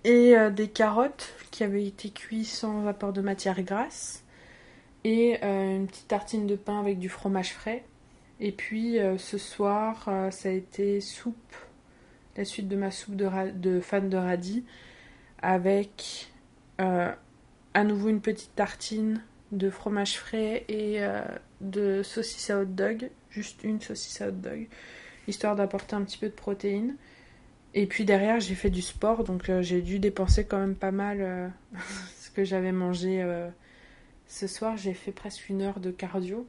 et 0.03 0.37
euh, 0.37 0.49
des 0.49 0.67
carottes 0.67 1.33
qui 1.49 1.63
avaient 1.63 1.85
été 1.85 2.09
cuites 2.09 2.45
sans 2.45 2.85
apport 2.87 3.13
de 3.13 3.21
matière 3.21 3.61
grasse. 3.63 4.23
et 5.03 5.41
une 5.43 5.87
petite 5.87 6.07
tartine 6.07 6.47
de 6.47 6.55
pain 6.55 6.79
avec 6.79 6.99
du 6.99 7.09
fromage 7.09 7.53
frais. 7.53 7.83
Et 8.45 8.51
puis 8.51 8.97
ce 9.17 9.37
soir, 9.37 10.09
ça 10.31 10.49
a 10.49 10.51
été 10.51 10.99
soupe, 10.99 11.55
la 12.35 12.43
suite 12.43 12.67
de 12.67 12.75
ma 12.75 12.91
soupe 12.91 13.15
de, 13.15 13.79
fan 13.79 14.09
de 14.09 14.17
radis, 14.17 14.65
avec 15.41 16.29
à 16.77 17.83
nouveau 17.85 18.09
une 18.09 18.19
petite 18.19 18.53
tartine 18.53 19.21
de 19.53 19.69
fromage 19.69 20.17
frais 20.17 20.65
et 20.67 20.99
de 21.61 22.03
saucisse 22.03 22.49
à 22.49 22.59
hot 22.59 22.65
dog, 22.65 23.09
juste 23.29 23.63
une 23.63 23.79
saucisse 23.79 24.19
à 24.19 24.27
hot 24.27 24.31
dog, 24.31 24.67
histoire 25.29 25.55
d'apporter 25.55 25.95
un 25.95 26.01
petit 26.03 26.17
peu 26.17 26.27
de 26.27 26.33
protéines. 26.33 26.97
Et 27.73 27.87
puis 27.87 28.05
derrière, 28.05 28.39
j'ai 28.39 28.55
fait 28.55 28.69
du 28.69 28.81
sport, 28.81 29.23
donc 29.23 29.49
euh, 29.49 29.61
j'ai 29.61 29.81
dû 29.81 29.99
dépenser 29.99 30.45
quand 30.45 30.59
même 30.59 30.75
pas 30.75 30.91
mal 30.91 31.17
euh, 31.21 31.47
ce 32.19 32.29
que 32.29 32.43
j'avais 32.43 32.71
mangé 32.71 33.21
euh, 33.21 33.49
ce 34.27 34.47
soir. 34.47 34.77
J'ai 34.77 34.93
fait 34.93 35.11
presque 35.11 35.49
une 35.49 35.61
heure 35.61 35.79
de 35.79 35.91
cardio 35.91 36.47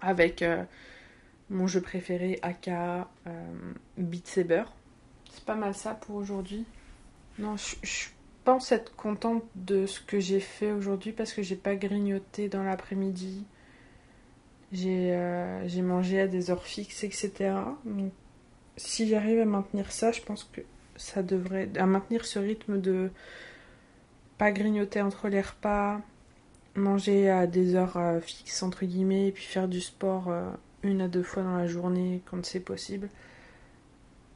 avec 0.00 0.44
mon 1.50 1.66
jeu 1.66 1.80
préféré, 1.80 2.38
Aka 2.42 3.08
Beat 3.96 4.26
Saber. 4.26 4.64
C'est 5.32 5.44
pas 5.44 5.54
mal 5.54 5.74
ça 5.74 5.94
pour 5.94 6.16
aujourd'hui. 6.16 6.64
Non, 7.38 7.56
je, 7.56 8.06
pense 8.44 8.70
être 8.70 8.94
contente 8.94 9.42
de 9.56 9.86
ce 9.86 10.00
que 10.00 10.20
j'ai 10.20 10.38
fait 10.38 10.70
aujourd'hui 10.70 11.10
parce 11.10 11.32
que 11.32 11.42
j'ai 11.42 11.56
pas 11.56 11.74
grignoté 11.74 12.48
dans 12.48 12.62
l'après-midi. 12.62 13.44
J'ai 14.72 15.82
mangé 15.82 16.20
à 16.20 16.28
des 16.28 16.50
heures 16.50 16.64
fixes, 16.64 17.02
etc. 17.02 17.54
Donc 17.84 18.12
si 18.76 19.08
j'arrive 19.08 19.40
à 19.40 19.44
maintenir 19.44 19.90
ça, 19.90 20.12
je 20.12 20.22
pense 20.22 20.44
que 20.44 20.60
ça 20.96 21.22
devrait. 21.22 21.68
à 21.76 21.86
maintenir 21.86 22.24
ce 22.24 22.38
rythme 22.38 22.80
de 22.80 23.10
pas 24.38 24.52
grignoter 24.52 25.00
entre 25.00 25.28
les 25.28 25.40
repas, 25.40 26.00
manger 26.76 27.30
à 27.30 27.46
des 27.46 27.74
heures 27.74 27.96
euh, 27.96 28.20
fixes, 28.20 28.62
entre 28.62 28.84
guillemets, 28.84 29.28
et 29.28 29.32
puis 29.32 29.44
faire 29.44 29.68
du 29.68 29.80
sport 29.80 30.28
euh, 30.28 30.50
une 30.82 31.00
à 31.00 31.08
deux 31.08 31.22
fois 31.22 31.42
dans 31.42 31.56
la 31.56 31.66
journée 31.66 32.22
quand 32.30 32.44
c'est 32.44 32.60
possible, 32.60 33.08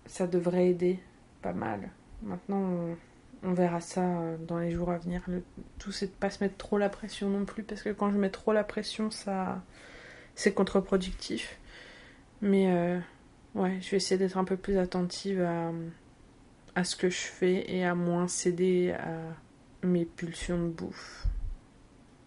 ça 0.06 0.26
devrait 0.26 0.68
aider 0.68 0.98
pas 1.42 1.52
mal. 1.52 1.90
Maintenant, 2.22 2.96
on, 3.42 3.52
verra 3.52 3.80
ça 3.80 4.02
euh, 4.02 4.36
dans 4.38 4.58
les 4.58 4.70
jours 4.70 4.90
à 4.90 4.98
venir. 4.98 5.22
Le 5.28 5.42
tout, 5.78 5.92
c'est 5.92 6.06
de 6.06 6.12
pas 6.12 6.30
se 6.30 6.42
mettre 6.42 6.56
trop 6.56 6.78
la 6.78 6.88
pression 6.88 7.28
non 7.28 7.44
plus, 7.44 7.62
parce 7.62 7.82
que 7.82 7.90
quand 7.90 8.10
je 8.10 8.18
mets 8.18 8.30
trop 8.30 8.52
la 8.52 8.64
pression, 8.64 9.10
ça. 9.10 9.62
c'est 10.34 10.52
contre-productif. 10.52 11.58
Mais. 12.42 13.00
Ouais, 13.56 13.78
je 13.80 13.90
vais 13.90 13.96
essayer 13.96 14.16
d'être 14.16 14.38
un 14.38 14.44
peu 14.44 14.56
plus 14.56 14.78
attentive 14.78 15.42
à, 15.42 15.72
à 16.76 16.84
ce 16.84 16.94
que 16.94 17.10
je 17.10 17.18
fais 17.18 17.68
et 17.68 17.84
à 17.84 17.96
moins 17.96 18.28
céder 18.28 18.92
à 18.92 19.18
mes 19.82 20.04
pulsions 20.04 20.62
de 20.62 20.68
bouffe. 20.68 21.26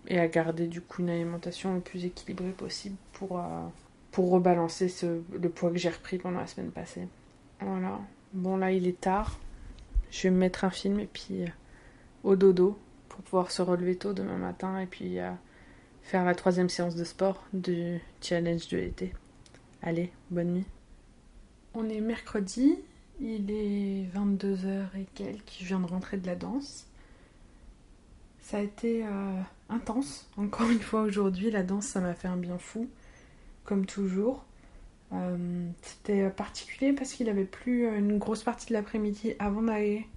Et 0.08 0.20
à 0.20 0.28
garder 0.28 0.68
du 0.68 0.82
coup 0.82 1.02
une 1.02 1.10
alimentation 1.10 1.74
le 1.76 1.80
plus 1.80 2.06
équilibrée 2.06 2.52
possible 2.52 2.98
pour, 3.14 3.40
euh, 3.40 3.68
pour 4.12 4.32
rebalancer 4.32 4.90
ce, 4.90 5.22
le 5.32 5.50
poids 5.50 5.72
que 5.72 5.78
j'ai 5.78 5.90
repris 5.90 6.18
pendant 6.18 6.40
la 6.40 6.48
semaine 6.48 6.72
passée. 6.72 7.08
Voilà. 7.62 8.00
Bon 8.34 8.58
là 8.58 8.72
il 8.72 8.88
est 8.88 9.00
tard. 9.00 9.40
Je 10.12 10.24
vais 10.24 10.32
me 10.32 10.38
mettre 10.38 10.66
un 10.66 10.70
film 10.70 11.00
et 11.00 11.08
puis 11.12 11.44
euh, 11.44 11.48
au 12.24 12.36
dodo 12.36 12.78
pour 13.10 13.22
pouvoir 13.22 13.52
se 13.52 13.62
relever 13.62 13.96
tôt 13.96 14.14
demain 14.14 14.38
matin 14.38 14.80
et 14.80 14.88
puis 14.88 15.20
euh, 15.20 15.32
faire 16.02 16.26
la 16.26 16.36
troisième 16.36 16.70
séance 16.70 16.96
de 16.96 17.04
sport 17.04 17.44
du 17.54 18.00
challenge 18.22 18.68
de 18.68 18.78
l'été. 18.78 19.14
Allez, 19.82 20.12
bonne 20.32 20.54
nuit. 20.54 20.66
On 21.74 21.90
est 21.90 22.02
mercredi, 22.02 22.78
il 23.20 23.50
est 23.50 24.06
22h 24.16 24.86
et 25.00 25.06
quelques, 25.16 25.58
je 25.60 25.66
viens 25.66 25.80
de 25.80 25.88
rentrer 25.88 26.18
de 26.18 26.28
la 26.28 26.36
danse. 26.36 26.88
Ça 28.42 28.58
a 28.58 28.62
été 28.62 29.04
intense, 29.74 30.30
encore 30.38 30.70
une 30.70 30.80
fois 30.80 31.02
aujourd'hui, 31.02 31.52
la 31.52 31.64
danse 31.64 31.88
ça 31.88 32.00
m'a 32.00 32.14
fait 32.14 32.28
un 32.28 32.38
bien 32.38 32.58
fou, 32.58 32.88
comme 33.66 33.86
toujours. 33.86 34.46
Euh, 35.14 35.68
c'était 35.82 36.30
particulier 36.30 36.94
parce 36.94 37.14
qu'il 37.14 37.30
avait 37.30 37.46
plus 37.46 37.88
une 37.88 38.18
grosse 38.18 38.44
partie 38.44 38.68
de 38.68 38.74
l'après-midi 38.74 39.34
avant 39.40 39.62
d'aller 39.62 40.08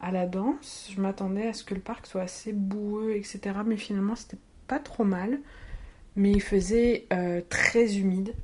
à 0.00 0.10
la 0.12 0.26
danse. 0.26 0.90
Je 0.94 1.00
m'attendais 1.00 1.48
à 1.48 1.52
ce 1.52 1.64
que 1.64 1.74
le 1.74 1.80
parc 1.80 2.06
soit 2.06 2.22
assez 2.22 2.52
boueux, 2.52 3.14
etc. 3.16 3.40
Mais 3.66 3.76
finalement 3.76 4.16
c'était 4.16 4.38
pas 4.68 4.78
trop 4.78 5.04
mal. 5.04 5.40
Mais 6.14 6.30
il 6.30 6.42
faisait 6.42 7.06
euh, 7.12 7.40
très 7.48 7.96
humide. 7.96 8.34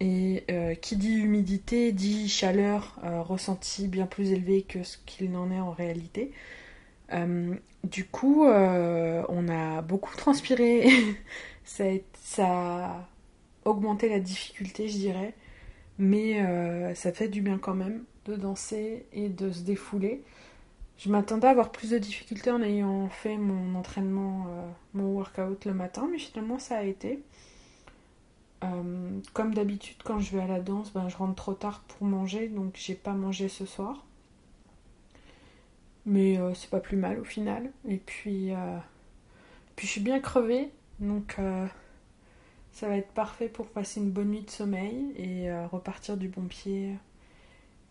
Et 0.00 0.42
euh, 0.50 0.74
qui 0.74 0.96
dit 0.96 1.14
humidité 1.14 1.92
dit 1.92 2.28
chaleur 2.28 2.98
ressentie 3.02 3.86
bien 3.86 4.06
plus 4.06 4.32
élevée 4.32 4.62
que 4.62 4.82
ce 4.82 4.98
qu'il 5.06 5.30
n'en 5.30 5.50
est 5.50 5.60
en 5.60 5.70
réalité. 5.70 6.32
Euh, 7.84 7.88
du 7.88 8.06
coup, 8.06 8.44
on 8.44 9.48
a 9.48 9.82
beaucoup 9.82 10.16
transpiré. 10.16 10.88
ça, 11.64 11.84
a, 12.38 13.08
augmenté 13.64 14.08
la 14.08 14.20
difficulté, 14.20 14.88
je 14.88 14.96
dirais. 14.98 15.34
Mais 15.98 16.94
ça 16.94 17.12
fait 17.12 17.28
du 17.28 17.42
bien 17.42 17.58
quand 17.58 17.74
même 17.74 18.04
de 18.24 18.36
danser 18.36 19.06
et 19.12 19.28
de 19.28 19.50
se 19.50 19.62
défouler. 19.62 20.22
Je 20.98 21.10
m'attendais 21.10 21.48
à 21.48 21.50
avoir 21.50 21.70
plus 21.72 21.90
de 21.90 21.98
difficultés 21.98 22.50
en 22.50 22.62
ayant 22.62 23.08
fait 23.08 23.36
mon 23.36 23.74
entraînement, 23.74 24.46
mon 24.94 25.14
workout 25.14 25.64
le 25.64 25.74
matin, 25.74 26.08
mais 26.10 26.18
finalement 26.18 26.58
ça 26.58 26.78
a 26.78 26.82
été. 26.82 27.22
Euh, 28.64 29.20
comme 29.32 29.54
d'habitude, 29.54 29.96
quand 30.04 30.20
je 30.20 30.36
vais 30.36 30.42
à 30.42 30.46
la 30.46 30.60
danse, 30.60 30.92
ben, 30.92 31.08
je 31.08 31.16
rentre 31.16 31.34
trop 31.34 31.54
tard 31.54 31.82
pour 31.88 32.06
manger, 32.06 32.48
donc 32.48 32.74
j'ai 32.74 32.94
pas 32.94 33.12
mangé 33.12 33.48
ce 33.48 33.66
soir. 33.66 34.04
Mais 36.06 36.38
euh, 36.38 36.54
c'est 36.54 36.70
pas 36.70 36.80
plus 36.80 36.96
mal 36.96 37.18
au 37.20 37.24
final. 37.24 37.70
Et 37.88 37.98
puis, 37.98 38.52
euh, 38.52 38.78
je 39.78 39.86
suis 39.86 40.00
bien 40.00 40.20
crevée, 40.20 40.70
donc 41.00 41.36
ça 42.72 42.88
va 42.88 42.96
être 42.96 43.12
parfait 43.12 43.48
pour 43.48 43.66
passer 43.66 44.00
une 44.00 44.10
bonne 44.10 44.30
nuit 44.30 44.42
de 44.42 44.50
sommeil 44.50 45.12
et 45.16 45.52
repartir 45.66 46.16
du 46.16 46.28
bon 46.28 46.42
pied 46.46 46.94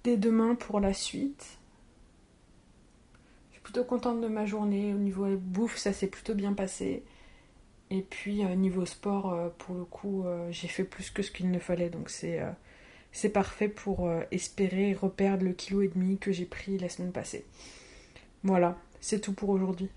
dès 0.03 0.18
demain 0.18 0.56
pour 0.56 0.80
la 0.80 0.94
suite. 0.94 1.60
Je 3.50 3.56
suis 3.56 3.62
plutôt 3.62 3.84
contente 3.84 4.22
de 4.22 4.27
ma 4.27 4.46
journée. 4.46 4.94
Au 4.94 4.98
niveau 4.98 5.25
bouffe, 5.38 5.77
ça 5.77 5.94
s'est 5.94 6.08
plutôt 6.08 6.34
bien 6.34 6.53
passé. 6.53 7.03
Et 7.91 8.01
puis 8.01 8.44
euh, 8.44 8.56
niveau 8.56 8.86
sport, 8.86 9.34
euh, 9.34 9.50
pour 9.58 9.75
le 9.75 9.84
coup, 9.84 10.25
euh, 10.25 10.50
j'ai 10.50 10.70
fait 10.70 10.86
plus 10.86 11.12
que 11.12 11.22
ce 11.22 11.30
qu'il 11.30 11.51
ne 11.51 11.60
fallait. 11.60 11.89
Donc 11.89 12.10
c'est 12.10 12.41
c'est 13.12 13.30
parfait 13.30 13.68
pour 13.68 14.10
espérer 14.32 14.94
reperdre 14.94 15.44
le 15.44 15.51
kilo 15.51 15.82
et 15.82 15.89
demi 15.89 16.18
que 16.18 16.32
j'ai 16.32 16.46
pris 16.46 16.77
la 16.77 16.88
semaine 16.88 17.12
passée. 17.12 17.46
Voilà, 18.43 18.77
c'est 19.00 19.19
tout 19.19 19.33
pour 19.33 19.50
aujourd'hui. 19.50 19.89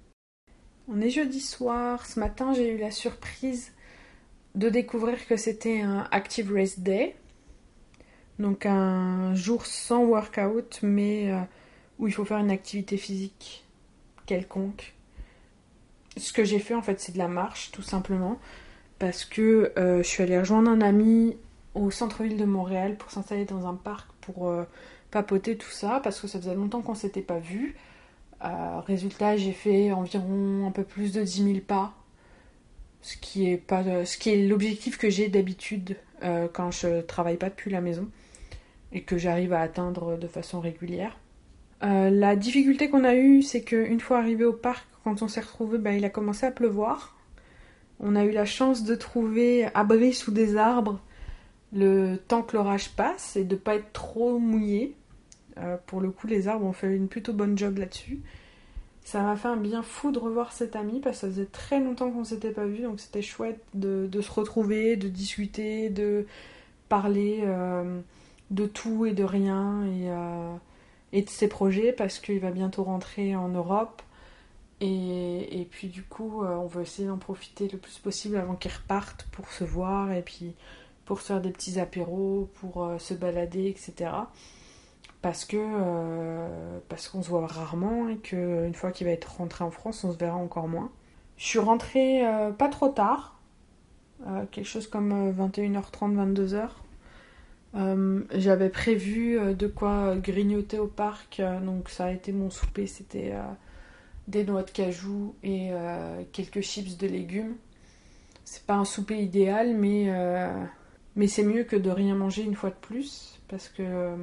On 0.88 1.00
est 1.00 1.10
jeudi 1.10 1.40
soir. 1.40 2.04
Ce 2.06 2.20
matin, 2.20 2.52
j'ai 2.52 2.72
eu 2.72 2.78
la 2.78 2.90
surprise 2.90 3.72
de 4.54 4.68
découvrir 4.68 5.26
que 5.26 5.36
c'était 5.36 5.80
un 5.80 6.06
Active 6.10 6.52
Race 6.52 6.78
Day. 6.78 7.16
Donc 8.38 8.66
un 8.66 9.34
jour 9.34 9.64
sans 9.64 10.04
workout, 10.04 10.80
mais 10.82 11.32
où 11.98 12.08
il 12.08 12.12
faut 12.12 12.24
faire 12.24 12.38
une 12.38 12.50
activité 12.50 12.96
physique 12.96 13.64
quelconque 14.26 14.94
ce 16.16 16.32
que 16.32 16.44
j'ai 16.44 16.58
fait 16.58 16.74
en 16.74 16.82
fait, 16.82 17.00
c'est 17.00 17.12
de 17.12 17.18
la 17.18 17.28
marche 17.28 17.70
tout 17.72 17.82
simplement. 17.82 18.38
Parce 18.98 19.24
que 19.24 19.72
euh, 19.76 20.02
je 20.02 20.08
suis 20.08 20.22
allée 20.22 20.38
rejoindre 20.38 20.70
un 20.70 20.80
ami 20.80 21.36
au 21.74 21.90
centre-ville 21.90 22.36
de 22.36 22.44
Montréal 22.44 22.96
pour 22.96 23.10
s'installer 23.10 23.44
dans 23.44 23.66
un 23.66 23.74
parc 23.74 24.08
pour 24.20 24.48
euh, 24.48 24.64
papoter 25.10 25.56
tout 25.56 25.70
ça. 25.70 26.00
Parce 26.02 26.20
que 26.20 26.28
ça 26.28 26.38
faisait 26.38 26.54
longtemps 26.54 26.82
qu'on 26.82 26.94
s'était 26.94 27.22
pas 27.22 27.38
vu. 27.38 27.76
Euh, 28.44 28.80
résultat, 28.80 29.36
j'ai 29.36 29.52
fait 29.52 29.92
environ 29.92 30.66
un 30.66 30.70
peu 30.70 30.84
plus 30.84 31.12
de 31.12 31.22
10 31.22 31.44
000 31.44 31.58
pas. 31.66 31.94
Ce 33.00 33.16
qui 33.16 33.50
est, 33.50 33.56
pas, 33.58 34.04
ce 34.04 34.16
qui 34.16 34.30
est 34.30 34.46
l'objectif 34.46 34.96
que 34.96 35.10
j'ai 35.10 35.28
d'habitude 35.28 35.96
quand 36.54 36.70
je 36.70 37.02
travaille 37.02 37.36
pas 37.36 37.50
depuis 37.50 37.70
la 37.70 37.82
maison. 37.82 38.08
Et 38.92 39.02
que 39.02 39.18
j'arrive 39.18 39.52
à 39.52 39.60
atteindre 39.60 40.16
de 40.16 40.26
façon 40.26 40.58
régulière. 40.58 41.18
la 41.82 42.34
difficulté 42.34 42.88
qu'on 42.88 43.04
a 43.04 43.14
eue, 43.14 43.42
c'est 43.42 43.62
qu'une 43.62 44.00
fois 44.00 44.20
arrivé 44.20 44.46
au 44.46 44.54
parc, 44.54 44.86
quand 45.04 45.20
on 45.20 45.28
s'est 45.28 45.42
retrouvé, 45.42 45.76
ben, 45.76 45.92
il 45.92 46.04
a 46.06 46.08
commencé 46.08 46.46
à 46.46 46.50
pleuvoir. 46.50 47.14
On 48.00 48.16
a 48.16 48.24
eu 48.24 48.30
la 48.30 48.46
chance 48.46 48.84
de 48.84 48.94
trouver 48.94 49.68
abri 49.74 50.14
sous 50.14 50.30
des 50.30 50.56
arbres 50.56 50.98
le 51.74 52.16
temps 52.16 52.42
que 52.42 52.56
l'orage 52.56 52.90
passe 52.90 53.36
et 53.36 53.44
de 53.44 53.54
ne 53.54 53.60
pas 53.60 53.74
être 53.74 53.92
trop 53.92 54.38
mouillé. 54.38 54.96
Euh, 55.58 55.76
pour 55.87 56.00
le 56.00 56.11
coup, 56.11 56.26
les 56.26 56.49
arbres 56.49 56.66
ont 56.66 56.73
fait 56.73 56.94
une 56.94 57.08
plutôt 57.08 57.32
bonne 57.32 57.56
job 57.56 57.78
là-dessus. 57.78 58.20
Ça 59.04 59.23
m'a 59.23 59.37
fait 59.37 59.49
un 59.49 59.56
bien 59.56 59.82
fou 59.82 60.12
de 60.12 60.18
revoir 60.18 60.52
cet 60.52 60.76
ami 60.76 61.00
parce 61.00 61.16
que 61.16 61.20
ça 61.23 61.26
faisait 61.28 61.46
très 61.46 61.78
longtemps 61.80 62.11
qu'on 62.11 62.25
s'était 62.25 62.52
pas 62.52 62.64
vu, 62.64 62.82
donc 62.82 63.00
c'était 63.00 63.23
chouette 63.23 63.61
de, 63.75 64.08
se 64.20 64.30
retrouver, 64.30 64.96
de 64.96 65.08
discuter, 65.08 65.90
de 65.90 66.26
parler 66.88 67.40
euh, 67.42 68.00
de 68.50 68.66
tout 68.66 69.04
et 69.04 69.12
de 69.12 69.25
rien 69.25 69.84
et, 69.84 70.08
euh, 70.08 70.54
et 71.12 71.23
de 71.23 71.28
ses 71.28 71.49
projets 71.49 71.92
parce 71.92 72.18
qu'il 72.18 72.40
va 72.40 72.50
bientôt 72.50 72.82
rentrer 72.82 73.37
en 73.37 73.49
Europe. 73.49 74.02
Et, 74.80 75.66
puis 75.70 75.88
du 75.88 76.02
coup, 76.02 76.42
on 76.44 76.66
veut 76.66 76.82
essayer 76.82 77.08
d'en 77.08 77.16
profiter 77.16 77.68
le 77.68 77.78
plus 77.78 77.99
possible 77.99 78.37
avant 78.37 78.54
qu'ils 78.54 78.73
repartent 78.73 79.23
pour 79.32 79.50
se 79.50 79.64
voir 79.64 80.12
et 80.12 80.20
puis 80.20 80.54
pour 81.06 81.23
se 81.23 81.26
faire 81.28 81.40
des 81.40 81.50
petits 81.50 81.80
apéros, 81.80 82.50
pour 82.61 82.90
se 82.99 83.14
balader, 83.14 83.68
etc. 83.68 84.11
Parce 85.25 85.45
que 85.45 85.57
euh, 85.59 86.78
parce 86.88 87.09
qu'on 87.09 87.23
se 87.23 87.31
voit 87.31 87.47
rarement 87.47 88.09
et 88.09 88.19
qu'une 88.19 88.75
fois 88.75 88.93
qu'il 88.93 89.07
va 89.07 89.12
être 89.12 89.38
rentré 89.38 89.64
en 89.64 89.71
France, 89.73 90.04
on 90.04 90.12
se 90.12 90.19
verra 90.19 90.37
encore 90.37 90.69
moins. 90.69 90.93
Je 91.37 91.47
suis 91.47 91.59
rentrée 91.59 92.23
pas 92.59 92.69
trop 92.69 92.88
tard, 92.88 93.40
quelque 94.52 94.69
chose 94.69 94.87
comme 94.87 95.33
21h30, 95.33 96.14
22h. 96.14 96.69
Euh, 97.76 98.21
j'avais 98.33 98.69
prévu 98.69 99.38
euh, 99.38 99.52
de 99.52 99.66
quoi 99.66 100.14
grignoter 100.16 100.78
au 100.78 100.87
parc, 100.87 101.40
euh, 101.40 101.61
donc 101.61 101.88
ça 101.88 102.04
a 102.07 102.12
été 102.12 102.31
mon 102.31 102.49
souper, 102.50 102.87
c'était 102.87 103.35
des 104.28 104.45
noix 104.45 104.62
de 104.62 104.71
cajou 104.71 105.35
et 105.43 105.71
quelques 106.33 106.61
chips 106.61 106.97
de 106.97 107.07
légumes. 107.07 107.57
C'est 108.45 108.64
pas 108.64 108.75
un 108.75 108.85
souper 108.85 109.19
idéal, 109.23 109.75
mais, 109.75 110.11
mais 111.16 111.26
c'est 111.26 111.43
mieux 111.43 111.64
que 111.64 111.76
de 111.76 111.90
rien 111.90 112.14
manger 112.14 112.43
une 112.43 112.54
fois 112.54 112.71
de 112.71 112.76
plus, 112.76 113.38
parce 113.49 113.69
que 113.69 114.16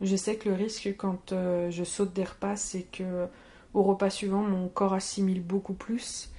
je 0.00 0.16
sais 0.16 0.36
que 0.36 0.48
le 0.48 0.54
risque 0.54 0.94
quand 0.96 1.32
je 1.32 1.84
saute 1.84 2.12
des 2.12 2.24
repas, 2.24 2.56
c'est 2.56 2.82
que 2.82 3.26
au 3.74 3.82
repas 3.82 4.10
suivant, 4.10 4.42
mon 4.42 4.68
corps 4.68 4.94
assimile 4.94 5.42
beaucoup 5.42 5.74
plus. 5.74 6.30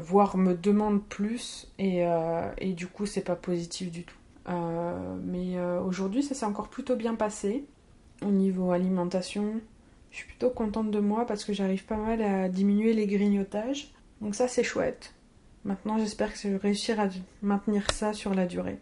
voire 0.00 0.36
me 0.36 0.54
demande 0.54 1.02
plus 1.04 1.70
et, 1.78 2.04
et 2.58 2.72
du 2.72 2.86
coup 2.86 3.06
c'est 3.06 3.24
pas 3.24 3.36
positif 3.36 3.90
du 3.90 4.04
tout. 4.04 4.18
Euh, 4.48 5.16
mais 5.22 5.58
euh, 5.58 5.80
aujourd'hui, 5.82 6.22
ça 6.22 6.34
s'est 6.34 6.46
encore 6.46 6.68
plutôt 6.68 6.96
bien 6.96 7.14
passé. 7.14 7.64
Au 8.22 8.30
niveau 8.30 8.72
alimentation, 8.72 9.60
je 10.10 10.16
suis 10.16 10.26
plutôt 10.26 10.50
contente 10.50 10.90
de 10.90 11.00
moi 11.00 11.26
parce 11.26 11.44
que 11.44 11.52
j'arrive 11.52 11.84
pas 11.84 11.96
mal 11.96 12.22
à 12.22 12.48
diminuer 12.48 12.92
les 12.92 13.06
grignotages. 13.06 13.92
Donc 14.20 14.34
ça, 14.34 14.48
c'est 14.48 14.64
chouette. 14.64 15.14
Maintenant, 15.64 15.98
j'espère 15.98 16.32
que 16.32 16.38
je 16.38 16.48
vais 16.48 16.56
réussir 16.56 16.98
à 16.98 17.08
maintenir 17.42 17.90
ça 17.92 18.12
sur 18.12 18.34
la 18.34 18.46
durée. 18.46 18.78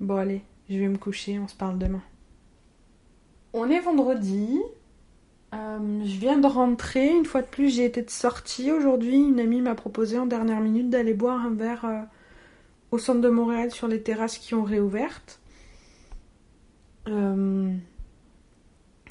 Bon, 0.00 0.16
allez, 0.16 0.42
je 0.68 0.78
vais 0.78 0.88
me 0.88 0.98
coucher, 0.98 1.38
on 1.38 1.48
se 1.48 1.56
parle 1.56 1.78
demain. 1.78 2.02
On 3.56 3.68
est 3.70 3.80
vendredi. 3.80 4.60
Euh, 5.54 6.04
je 6.04 6.18
viens 6.18 6.38
de 6.38 6.46
rentrer. 6.46 7.08
Une 7.08 7.24
fois 7.24 7.42
de 7.42 7.46
plus, 7.46 7.74
j'ai 7.74 7.86
été 7.86 8.02
de 8.02 8.10
sortie 8.10 8.70
aujourd'hui. 8.70 9.16
Une 9.16 9.40
amie 9.40 9.60
m'a 9.60 9.74
proposé 9.74 10.18
en 10.18 10.26
dernière 10.26 10.60
minute 10.60 10.90
d'aller 10.90 11.14
boire 11.14 11.44
un 11.44 11.54
verre 11.54 12.06
au 12.90 12.98
centre 12.98 13.20
de 13.20 13.28
Montréal 13.28 13.70
sur 13.72 13.88
les 13.88 14.02
terrasses 14.02 14.38
qui 14.38 14.54
ont 14.54 14.62
réouvertes. 14.62 15.40
Euh, 17.08 17.72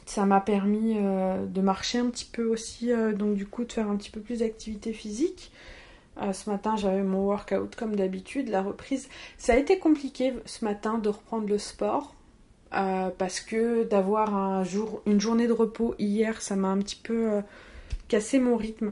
ça 0.05 0.25
m'a 0.25 0.41
permis 0.41 0.97
euh, 0.97 1.45
de 1.45 1.61
marcher 1.61 1.99
un 1.99 2.09
petit 2.09 2.25
peu 2.25 2.45
aussi, 2.45 2.91
euh, 2.91 3.13
donc 3.13 3.35
du 3.35 3.45
coup 3.45 3.63
de 3.63 3.71
faire 3.71 3.89
un 3.89 3.95
petit 3.95 4.11
peu 4.11 4.19
plus 4.19 4.39
d'activité 4.39 4.93
physique. 4.93 5.51
ce 6.33 6.49
matin 6.49 6.75
j'avais 6.77 7.03
mon 7.03 7.25
workout 7.25 7.75
comme 7.75 7.95
d'habitude, 7.95 8.49
la 8.49 8.61
reprise. 8.61 9.09
Ça 9.37 9.53
a 9.53 9.57
été 9.57 9.79
compliqué 9.79 10.33
ce 10.45 10.65
matin 10.65 10.97
de 10.97 11.09
reprendre 11.09 11.47
le 11.47 11.57
sport 11.57 12.14
parce 13.17 13.39
que 13.39 13.83
d'avoir 13.85 14.35
un 14.35 14.63
jour, 14.63 15.01
une 15.05 15.21
journée 15.21 15.47
de 15.47 15.53
repos 15.53 15.95
hier, 15.97 16.41
ça 16.41 16.55
m'a 16.55 16.67
un 16.67 16.79
petit 16.79 16.99
peu 17.01 17.41
cassé 18.07 18.39
mon 18.39 18.57
rythme. 18.57 18.91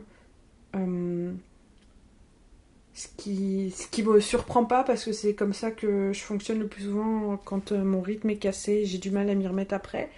Ce 2.93 3.07
qui, 3.17 3.73
ce 3.75 3.87
qui 3.87 4.03
me 4.03 4.19
surprend 4.19 4.65
pas 4.65 4.83
parce 4.83 5.05
que 5.05 5.13
c'est 5.13 5.33
comme 5.33 5.53
ça 5.53 5.71
que 5.71 6.13
je 6.13 6.21
fonctionne 6.21 6.59
le 6.59 6.67
plus 6.67 6.83
souvent 6.83 7.37
quand 7.37 7.71
euh, 7.71 7.83
mon 7.83 8.01
rythme 8.01 8.29
est 8.29 8.37
cassé, 8.37 8.85
j'ai 8.85 8.99
du 8.99 9.09
mal 9.09 9.27
à 9.31 9.33
m'y 9.33 9.47
remettre 9.47 9.73
après. 9.73 10.11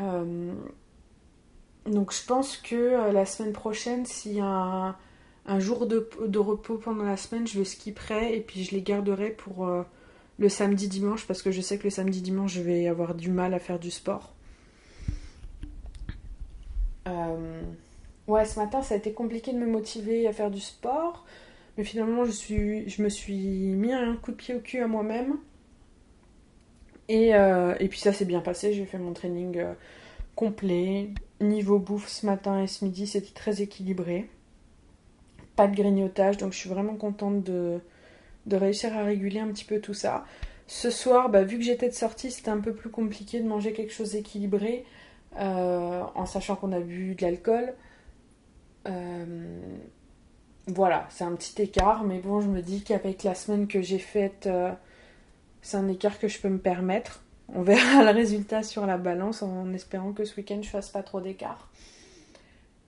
Euh, 0.00 0.52
donc 1.86 2.12
je 2.12 2.26
pense 2.26 2.56
que 2.56 2.74
euh, 2.74 3.12
la 3.12 3.26
semaine 3.26 3.52
prochaine, 3.52 4.06
s'il 4.06 4.32
y 4.32 4.40
a 4.40 4.96
un, 5.46 5.60
jour 5.60 5.86
de, 5.86 6.38
repos 6.38 6.78
pendant 6.78 7.04
la 7.04 7.16
semaine, 7.16 7.46
je 7.46 7.60
le 7.60 7.64
skipperai 7.64 8.36
et 8.36 8.40
puis 8.40 8.64
je 8.64 8.72
les 8.72 8.82
garderai 8.82 9.30
pour 9.30 9.68
le 10.38 10.48
samedi 10.48 10.88
dimanche 10.88 11.26
parce 11.26 11.42
que 11.42 11.50
je 11.50 11.60
sais 11.60 11.78
que 11.78 11.84
le 11.84 11.90
samedi 11.90 12.20
dimanche 12.22 12.52
je 12.52 12.60
vais 12.60 12.88
avoir 12.88 13.14
du 13.14 13.30
mal 13.30 13.54
à 13.54 13.58
faire 13.58 13.78
du 13.78 13.90
sport. 13.90 14.32
Ouais, 18.26 18.46
ce 18.46 18.58
matin 18.58 18.82
ça 18.82 18.94
a 18.94 18.96
été 18.96 19.12
compliqué 19.12 19.52
de 19.52 19.58
me 19.58 19.66
motiver 19.66 20.26
à 20.26 20.32
faire 20.32 20.50
du 20.50 20.60
sport. 20.60 21.24
Mais 21.76 21.84
finalement, 21.84 22.24
je, 22.24 23.02
me 23.02 23.08
suis 23.08 23.36
mis 23.36 23.92
un 23.92 24.16
coup 24.16 24.30
de 24.30 24.36
pied 24.36 24.54
au 24.54 24.60
cul 24.60 24.80
à 24.80 24.86
moi-même. 24.86 25.38
Et, 27.08 27.34
euh, 27.34 27.74
puis 27.88 27.98
ça 27.98 28.12
s'est 28.12 28.24
bien 28.24 28.40
passé, 28.40 28.72
j'ai 28.72 28.86
fait 28.86 28.98
mon 28.98 29.12
training 29.12 29.58
euh, 29.58 29.74
complet. 30.36 31.10
Niveau 31.40 31.78
bouffe 31.78 32.08
ce 32.08 32.26
matin 32.26 32.62
et 32.62 32.66
ce 32.66 32.84
midi, 32.84 33.06
c'était 33.06 33.34
très 33.34 33.60
équilibré. 33.60 34.30
Pas 35.56 35.66
de 35.66 35.74
grignotage, 35.74 36.36
donc 36.36 36.52
je 36.52 36.58
suis 36.58 36.70
vraiment 36.70 36.96
contente 36.96 37.42
de, 37.42 37.80
de 38.46 38.56
réussir 38.56 38.96
à 38.96 39.04
réguler 39.04 39.40
un 39.40 39.48
petit 39.48 39.64
peu 39.64 39.80
tout 39.80 39.94
ça. 39.94 40.24
Ce 40.66 40.90
soir, 40.90 41.28
bah, 41.28 41.42
vu 41.42 41.58
que 41.58 41.64
j'étais 41.64 41.88
de 41.88 41.94
sortie, 41.94 42.30
c'était 42.30 42.50
un 42.50 42.60
peu 42.60 42.74
plus 42.74 42.90
compliqué 42.90 43.40
de 43.40 43.46
manger 43.46 43.72
quelque 43.72 43.92
chose 43.92 44.12
d'équilibré, 44.12 44.84
euh, 45.38 46.02
en 46.14 46.26
sachant 46.26 46.56
qu'on 46.56 46.72
a 46.72 46.80
bu 46.80 47.14
de 47.14 47.22
l'alcool. 47.22 47.74
Voilà, 50.66 51.06
c'est 51.10 51.24
un 51.24 51.34
petit 51.34 51.60
écart, 51.60 52.04
mais 52.04 52.20
bon, 52.20 52.40
je 52.40 52.48
me 52.48 52.62
dis 52.62 52.82
qu'avec 52.82 53.22
la 53.22 53.34
semaine 53.34 53.66
que 53.66 53.82
j'ai 53.82 53.98
faite, 53.98 54.46
euh, 54.46 54.72
c'est 55.60 55.76
un 55.76 55.88
écart 55.88 56.18
que 56.18 56.26
je 56.26 56.40
peux 56.40 56.48
me 56.48 56.58
permettre. 56.58 57.22
On 57.48 57.60
verra 57.60 58.02
le 58.04 58.10
résultat 58.10 58.62
sur 58.62 58.86
la 58.86 58.96
balance 58.96 59.42
en 59.42 59.72
espérant 59.74 60.12
que 60.12 60.24
ce 60.24 60.36
week-end 60.36 60.60
je 60.62 60.70
fasse 60.70 60.88
pas 60.88 61.02
trop 61.02 61.20
d'écart. 61.20 61.68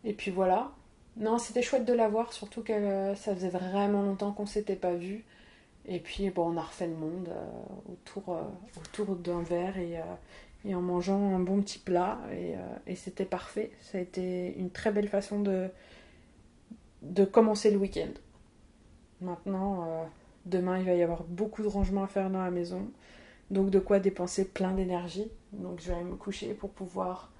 Et 0.04 0.14
puis 0.14 0.30
voilà. 0.30 0.72
Non, 1.18 1.38
c'était 1.38 1.62
chouette 1.62 1.84
de 1.84 1.92
la 1.92 2.08
voir, 2.08 2.32
surtout 2.32 2.62
que 2.62 2.72
euh, 2.72 3.14
ça 3.14 3.34
faisait 3.34 3.50
vraiment 3.50 4.02
longtemps 4.02 4.32
qu'on 4.32 4.46
s'était 4.46 4.76
pas 4.76 4.94
vu. 4.94 5.24
Et 5.86 6.00
puis 6.00 6.30
bon, 6.30 6.52
on 6.52 6.56
a 6.56 6.62
refait 6.62 6.88
le 6.88 6.94
monde 6.94 7.28
euh, 7.28 7.92
autour, 7.92 8.36
autour 8.76 9.16
d'un 9.16 9.42
verre 9.42 9.78
et, 9.78 10.00
et, 10.64 10.74
en 10.74 10.82
mangeant 10.82 11.34
un 11.34 11.38
bon 11.38 11.62
petit 11.62 11.78
plat. 11.78 12.18
Et, 12.86 12.96
c'était 12.96 13.24
parfait. 13.24 13.70
Ça 13.80 13.98
a 13.98 14.00
été 14.00 14.56
une 14.58 14.70
très 14.70 14.90
belle 14.90 15.08
façon 15.08 15.40
de, 15.40 15.68
de 17.02 17.24
commencer 17.24 17.70
le 17.70 17.78
week-end. 17.78 18.12
Maintenant, 19.20 19.84
euh, 19.84 20.04
demain, 20.44 20.78
il 20.78 20.84
va 20.84 20.94
y 20.94 21.02
avoir 21.02 21.24
beaucoup 21.24 21.62
de 21.62 21.68
rangements 21.68 22.04
à 22.04 22.06
faire 22.06 22.30
dans 22.30 22.42
la 22.42 22.50
maison. 22.50 22.90
Donc 23.50 23.70
de 23.70 23.78
quoi 23.78 24.00
dépenser 24.00 24.44
plein 24.44 24.72
d'énergie. 24.72 25.30
Donc 25.52 25.80
je 25.80 25.92
vais 25.92 26.02
me 26.02 26.16
coucher 26.16 26.52
pour 26.54 26.70
pouvoir 26.70 27.30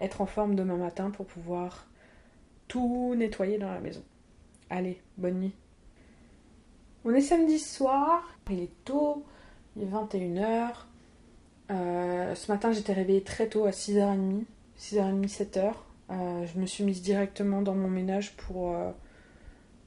être 0.00 0.20
en 0.20 0.26
forme 0.26 0.54
demain 0.54 0.76
matin, 0.76 1.10
pour 1.10 1.26
pouvoir 1.26 1.86
tout 2.68 3.14
nettoyer 3.16 3.58
dans 3.58 3.70
la 3.70 3.80
maison. 3.80 4.02
Allez, 4.70 5.00
bonne 5.16 5.38
nuit. 5.38 5.54
On 7.04 7.12
est 7.14 7.20
samedi 7.20 7.58
soir, 7.58 8.22
il 8.48 8.60
est 8.60 8.84
tôt, 8.84 9.24
il 9.76 9.82
est 9.82 9.86
21h. 9.86 10.68
Euh, 11.70 12.34
ce 12.34 12.52
matin 12.52 12.70
j'étais 12.70 12.92
réveillée 12.92 13.22
très 13.22 13.48
tôt 13.48 13.64
à 13.64 13.70
6h30, 13.70 14.44
6h30, 14.78 15.26
7h. 15.26 15.72
je 16.10 16.60
me 16.60 16.66
suis 16.66 16.84
mise 16.84 17.02
directement 17.02 17.62
dans 17.62 17.74
mon 17.74 17.88
ménage 17.88 18.36
pour, 18.36 18.76
euh, 18.76 18.90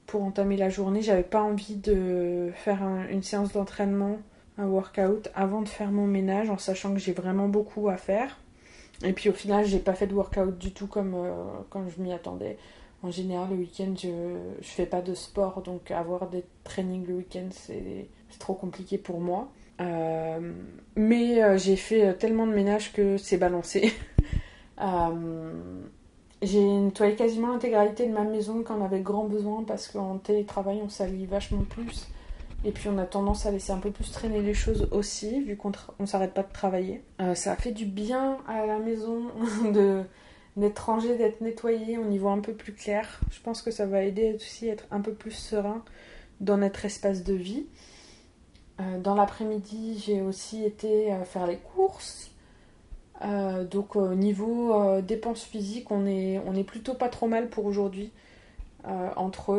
pour 0.07 0.23
entamer 0.23 0.57
la 0.57 0.69
journée. 0.69 1.01
J'avais 1.01 1.23
pas 1.23 1.41
envie 1.41 1.77
de 1.77 2.51
faire 2.53 2.83
une 3.09 3.23
séance 3.23 3.53
d'entraînement, 3.53 4.17
un 4.57 4.67
workout 4.67 5.29
avant 5.35 5.61
de 5.61 5.69
faire 5.69 5.91
mon 5.91 6.07
ménage 6.07 6.49
en 6.49 6.57
sachant 6.57 6.93
que 6.93 6.99
j'ai 6.99 7.13
vraiment 7.13 7.47
beaucoup 7.47 7.87
à 7.87 7.95
faire. 7.95 8.37
Et 9.03 9.13
puis 9.13 9.29
au 9.29 9.33
final, 9.33 9.65
j'ai 9.65 9.79
pas 9.79 9.93
fait 9.93 10.07
de 10.07 10.13
workout 10.13 10.57
du 10.57 10.71
tout 10.71 10.87
comme, 10.87 11.13
euh, 11.15 11.33
comme 11.69 11.89
je 11.89 12.01
m'y 12.01 12.13
attendais. 12.13 12.57
En 13.05 13.11
général, 13.11 13.49
le 13.51 13.57
week-end, 13.57 13.93
je, 13.95 14.35
je 14.61 14.67
fais 14.67 14.87
pas 14.87 15.01
de 15.01 15.13
sport, 15.13 15.61
donc 15.61 15.91
avoir 15.91 16.27
des 16.27 16.43
trainings 16.63 17.05
le 17.05 17.15
week-end, 17.15 17.49
c'est 17.51 18.07
trop 18.39 18.55
compliqué 18.55 18.97
pour 18.97 19.19
moi. 19.19 19.49
Euh, 19.79 20.53
mais 20.95 21.43
euh, 21.43 21.57
j'ai 21.57 21.75
fait 21.75 22.15
tellement 22.15 22.47
de 22.47 22.53
ménage 22.53 22.93
que 22.93 23.17
c'est 23.17 23.37
balancé. 23.37 23.93
J'ai 26.41 26.61
nettoyé 26.61 27.15
quasiment 27.15 27.53
l'intégralité 27.53 28.07
de 28.07 28.13
ma 28.13 28.23
maison 28.23 28.61
quand 28.63 28.79
on 28.79 28.85
avait 28.85 28.99
grand 28.99 29.23
besoin 29.23 29.63
parce 29.63 29.87
qu'en 29.87 30.17
télétravail 30.17 30.81
on 30.83 30.89
salit 30.89 31.25
vachement 31.25 31.63
plus. 31.63 32.07
Et 32.63 32.71
puis 32.71 32.89
on 32.89 32.97
a 32.97 33.05
tendance 33.05 33.45
à 33.45 33.51
laisser 33.51 33.71
un 33.71 33.77
peu 33.77 33.91
plus 33.91 34.11
traîner 34.11 34.41
les 34.41 34.53
choses 34.53 34.87
aussi, 34.91 35.41
vu 35.43 35.55
qu'on 35.55 35.71
ne 35.99 36.05
s'arrête 36.05 36.33
pas 36.33 36.43
de 36.43 36.51
travailler. 36.51 37.01
Euh, 37.21 37.35
ça 37.35 37.53
a 37.53 37.55
fait 37.55 37.71
du 37.71 37.85
bien 37.85 38.37
à 38.47 38.65
la 38.65 38.79
maison 38.79 39.23
de 39.71 40.03
d'être 40.57 40.79
rangé, 40.79 41.17
d'être 41.17 41.41
nettoyé, 41.41 41.97
on 41.97 42.09
y 42.11 42.17
voit 42.17 42.31
un 42.31 42.39
peu 42.39 42.53
plus 42.53 42.73
clair. 42.73 43.19
Je 43.31 43.41
pense 43.41 43.61
que 43.61 43.71
ça 43.71 43.85
va 43.85 44.03
aider 44.03 44.33
aussi 44.35 44.69
à 44.69 44.73
être 44.73 44.85
un 44.91 45.01
peu 45.01 45.13
plus 45.13 45.31
serein 45.31 45.83
dans 46.39 46.57
notre 46.57 46.85
espace 46.85 47.23
de 47.23 47.33
vie. 47.33 47.65
Euh, 48.79 48.99
dans 48.99 49.15
l'après-midi, 49.15 50.03
j'ai 50.05 50.21
aussi 50.21 50.63
été 50.63 51.13
faire 51.25 51.47
les 51.47 51.57
courses. 51.57 52.31
Euh, 53.21 53.63
donc 53.63 53.95
au 53.95 54.13
niveau 54.13 54.73
euh, 54.73 55.01
dépenses 55.01 55.43
physiques, 55.43 55.89
on 55.91 56.05
est, 56.05 56.39
on 56.45 56.53
est 56.53 56.63
plutôt 56.63 56.93
pas 56.93 57.09
trop 57.09 57.27
mal 57.27 57.49
pour 57.49 57.65
aujourd'hui. 57.65 58.11
Euh, 58.87 59.09
entre 59.15 59.55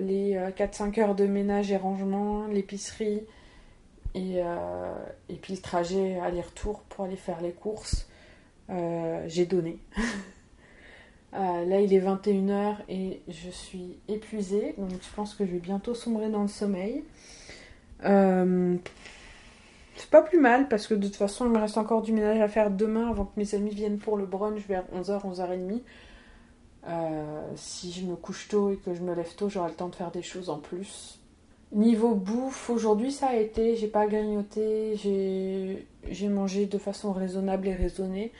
les 0.00 0.34
4-5 0.56 0.98
heures 1.00 1.14
de 1.14 1.26
ménage 1.26 1.70
et 1.72 1.76
rangement, 1.76 2.46
l'épicerie 2.46 3.26
et, 4.14 4.38
et 5.28 5.34
puis 5.34 5.54
le 5.54 5.60
trajet 5.60 6.18
aller-retour 6.20 6.80
pour 6.88 7.04
aller 7.04 7.16
faire 7.16 7.42
les 7.42 7.52
courses, 7.52 8.08
j'ai 9.26 9.46
donné. 9.46 9.78
là 11.32 11.80
il 11.80 11.92
est 11.94 12.00
21h 12.00 12.76
et 12.88 13.22
je 13.28 13.50
suis 13.50 13.98
épuisée, 14.08 14.74
donc 14.78 14.90
je 14.90 15.14
pense 15.14 15.34
que 15.34 15.44
je 15.46 15.52
vais 15.52 15.58
bientôt 15.58 15.94
sombrer 15.94 16.28
dans 16.28 16.42
le 16.42 16.48
sommeil. 16.48 17.04
C'est 20.00 20.08
pas 20.08 20.22
plus 20.22 20.38
mal 20.40 20.66
parce 20.68 20.86
que 20.86 20.94
de 20.94 21.06
toute 21.06 21.16
façon, 21.16 21.44
il 21.44 21.50
me 21.50 21.58
reste 21.58 21.76
encore 21.76 22.00
du 22.00 22.12
ménage 22.12 22.40
à 22.40 22.48
faire 22.48 22.70
demain 22.70 23.10
avant 23.10 23.26
que 23.26 23.38
mes 23.38 23.54
amis 23.54 23.74
viennent 23.74 23.98
pour 23.98 24.16
le 24.16 24.24
brunch 24.24 24.66
vers 24.66 24.84
11h, 24.94 25.20
11h30. 25.26 25.82
si 27.54 27.92
je 27.92 28.06
me 28.06 28.16
couche 28.16 28.48
tôt 28.48 28.70
et 28.70 28.76
que 28.76 28.94
je 28.94 29.02
me 29.02 29.14
lève 29.14 29.34
tôt, 29.34 29.50
j'aurai 29.50 29.68
le 29.68 29.74
temps 29.74 29.88
de 29.88 29.94
faire 29.94 30.10
des 30.10 30.22
choses 30.22 30.48
en 30.48 30.56
plus. 30.56 31.20
Niveau 31.72 32.14
bouffe, 32.14 32.70
aujourd'hui 32.70 33.12
ça 33.12 33.28
a 33.28 33.36
été, 33.36 33.76
j'ai 33.76 33.88
pas 33.88 34.06
grignoté, 34.06 34.96
j'ai 34.96 36.28
mangé 36.28 36.64
de 36.64 36.78
façon 36.78 37.12
raisonnable 37.12 37.68
et 37.68 37.74
raisonnée, 37.74 38.32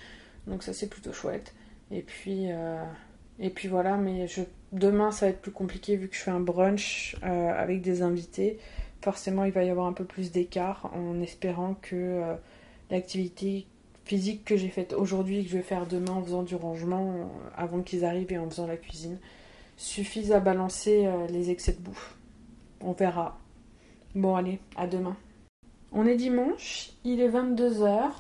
donc 0.51 0.63
ça 0.63 0.75
c'est 0.75 0.89
plutôt 0.89 1.13
chouette. 1.13 1.55
Et 1.91 2.03
puis, 2.03 2.53
euh, 2.53 2.85
voilà, 3.69 3.97
mais 3.97 4.27
demain 4.73 5.11
ça 5.11 5.27
va 5.27 5.31
être 5.31 5.41
plus 5.41 5.53
compliqué 5.53 5.97
vu 5.97 6.09
que 6.09 6.17
je 6.17 6.21
fais 6.21 6.31
un 6.31 6.41
brunch 6.41 7.17
euh, 7.23 7.51
avec 7.51 7.81
des 7.81 8.03
invités. 8.03 8.59
Forcément 9.01 9.45
il 9.45 9.53
va 9.53 9.65
y 9.65 9.71
avoir 9.71 9.87
un 9.87 9.93
peu 9.95 10.05
plus 10.05 10.31
d'écart 10.31 10.91
en 10.95 11.21
espérant 11.23 11.75
que 11.81 11.97
euh, 11.97 12.35
l'activité 12.91 13.67
physique 14.05 14.45
que 14.45 14.57
j'ai 14.57 14.69
faite 14.69 14.93
aujourd'hui 14.93 15.39
et 15.39 15.45
que 15.45 15.51
je 15.51 15.57
vais 15.57 15.63
faire 15.63 15.87
demain 15.87 16.13
en 16.13 16.23
faisant 16.23 16.43
du 16.43 16.57
rangement 16.57 17.31
avant 17.57 17.81
qu'ils 17.81 18.05
arrivent 18.05 18.33
et 18.33 18.39
en 18.39 18.51
faisant 18.51 18.67
la 18.67 18.77
cuisine 18.77 19.19
suffise 19.77 20.33
à 20.33 20.41
balancer 20.41 21.09
les 21.31 21.51
excès 21.51 21.73
de 21.73 21.79
bouffe. 21.79 22.17
On 22.81 22.93
verra. 22.93 23.39
Bon, 24.15 24.35
allez, 24.35 24.59
à 24.77 24.87
demain. 24.87 25.17
On 25.93 26.07
est 26.07 26.17
dimanche, 26.17 26.91
il 27.05 27.21
est 27.21 27.29
22h. 27.29 28.11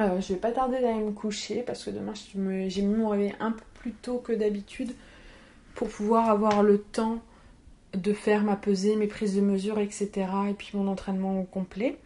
Euh, 0.00 0.20
je 0.20 0.34
vais 0.34 0.38
pas 0.38 0.52
tarder 0.52 0.80
d'aller 0.80 1.00
me 1.00 1.12
coucher 1.12 1.62
parce 1.62 1.84
que 1.84 1.90
demain 1.90 2.12
j'ai 2.68 2.82
mis 2.82 2.94
mon 2.94 3.08
réveil 3.08 3.34
un 3.40 3.52
peu 3.52 3.64
plus 3.74 3.92
tôt 3.92 4.18
que 4.18 4.32
d'habitude 4.32 4.94
pour 5.74 5.88
pouvoir 5.88 6.28
avoir 6.28 6.62
le 6.62 6.78
temps 6.78 7.20
de 7.94 8.12
faire 8.12 8.42
ma 8.42 8.56
pesée, 8.56 8.96
mes 8.96 9.06
prises 9.06 9.36
de 9.36 9.40
mesure, 9.40 9.78
etc. 9.78 10.10
et 10.50 10.54
puis 10.54 10.70
mon 10.74 10.88
entraînement 10.88 11.42
complet. 11.44 11.98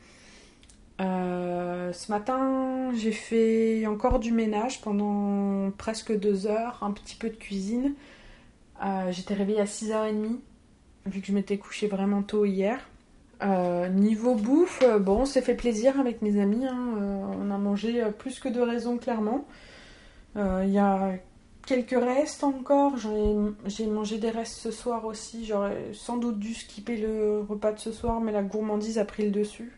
Euh, 1.01 1.93
ce 1.93 2.13
matin, 2.13 2.93
j'ai 2.95 3.13
fait 3.13 3.87
encore 3.87 4.19
du 4.19 4.33
ménage 4.33 4.83
pendant 4.83 5.71
presque 5.73 6.17
deux 6.17 6.47
heures, 6.47 6.79
un 6.83 6.93
petit 6.93 7.17
peu 7.17 7.31
de 7.31 7.37
cuisine. 7.37 7.95
Euh, 8.85 9.11
j'étais 9.11 9.35
réveillée 9.35 9.61
à 9.61 9.65
6h30 9.65 10.39
vu 11.07 11.21
que 11.21 11.27
je 11.27 11.33
m'étais 11.33 11.59
couchée 11.59 11.87
vraiment 11.89 12.23
tôt 12.23 12.45
hier. 12.45 12.90
Euh, 13.43 13.89
niveau 13.89 14.35
bouffe, 14.35 14.83
euh, 14.83 14.99
bon, 14.99 15.23
on 15.23 15.27
fait 15.27 15.55
plaisir 15.55 15.99
avec 15.99 16.21
mes 16.23 16.41
amis. 16.41 16.67
Hein. 16.67 16.95
Euh, 16.99 17.23
on 17.41 17.51
a 17.51 17.59
mangé 17.59 18.03
plus 18.19 18.39
que 18.39 18.49
de 18.49 18.61
raison, 18.61 18.99
clairement. 18.99 19.47
Il 20.37 20.71
y 20.71 20.79
a 20.79 21.15
quelques 21.67 21.91
restes 21.91 22.45
encore. 22.45 22.95
J'ai 23.67 23.87
mangé 23.87 24.19
des 24.19 24.31
restes 24.31 24.59
ce 24.59 24.71
soir 24.71 25.05
aussi. 25.07 25.45
J'aurais 25.45 25.93
sans 25.93 26.19
doute 26.19 26.39
dû 26.39 26.55
skipper 26.55 26.97
le 26.97 27.41
repas 27.49 27.73
de 27.73 27.81
ce 27.81 27.91
soir, 27.93 28.21
mais 28.21 28.31
la 28.31 28.43
gourmandise 28.43 28.99
a 28.99 29.05
pris 29.05 29.25
le 29.25 29.31
dessus. 29.31 29.73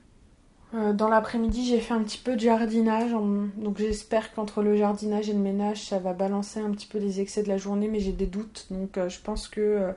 dans 0.72 1.09
l'après-midi, 1.09 1.66
j'ai 1.66 1.81
fait 1.81 1.94
un 1.94 2.03
petit 2.03 2.18
peu 2.18 2.35
de 2.35 2.40
jardinage. 2.40 3.12
Donc 3.57 3.79
j'espère 3.79 4.35
qu'entre 4.35 4.62
le 4.62 4.77
jardinage 4.77 5.31
et 5.31 5.33
le 5.33 5.38
ménage, 5.38 5.88
ça 5.88 5.98
va 5.98 6.12
balancer 6.12 6.61
un 6.61 6.70
petit 6.70 6.87
peu 6.87 6.98
les 6.98 7.20
excès 7.22 7.42
de 7.42 7.48
la 7.48 7.57
journée, 7.57 7.88
mais 7.88 8.01
j'ai 8.01 8.12
des 8.12 8.27
doutes. 8.27 8.66
Donc 8.70 8.98
je 9.09 9.20
pense 9.20 9.48
que 9.48 9.94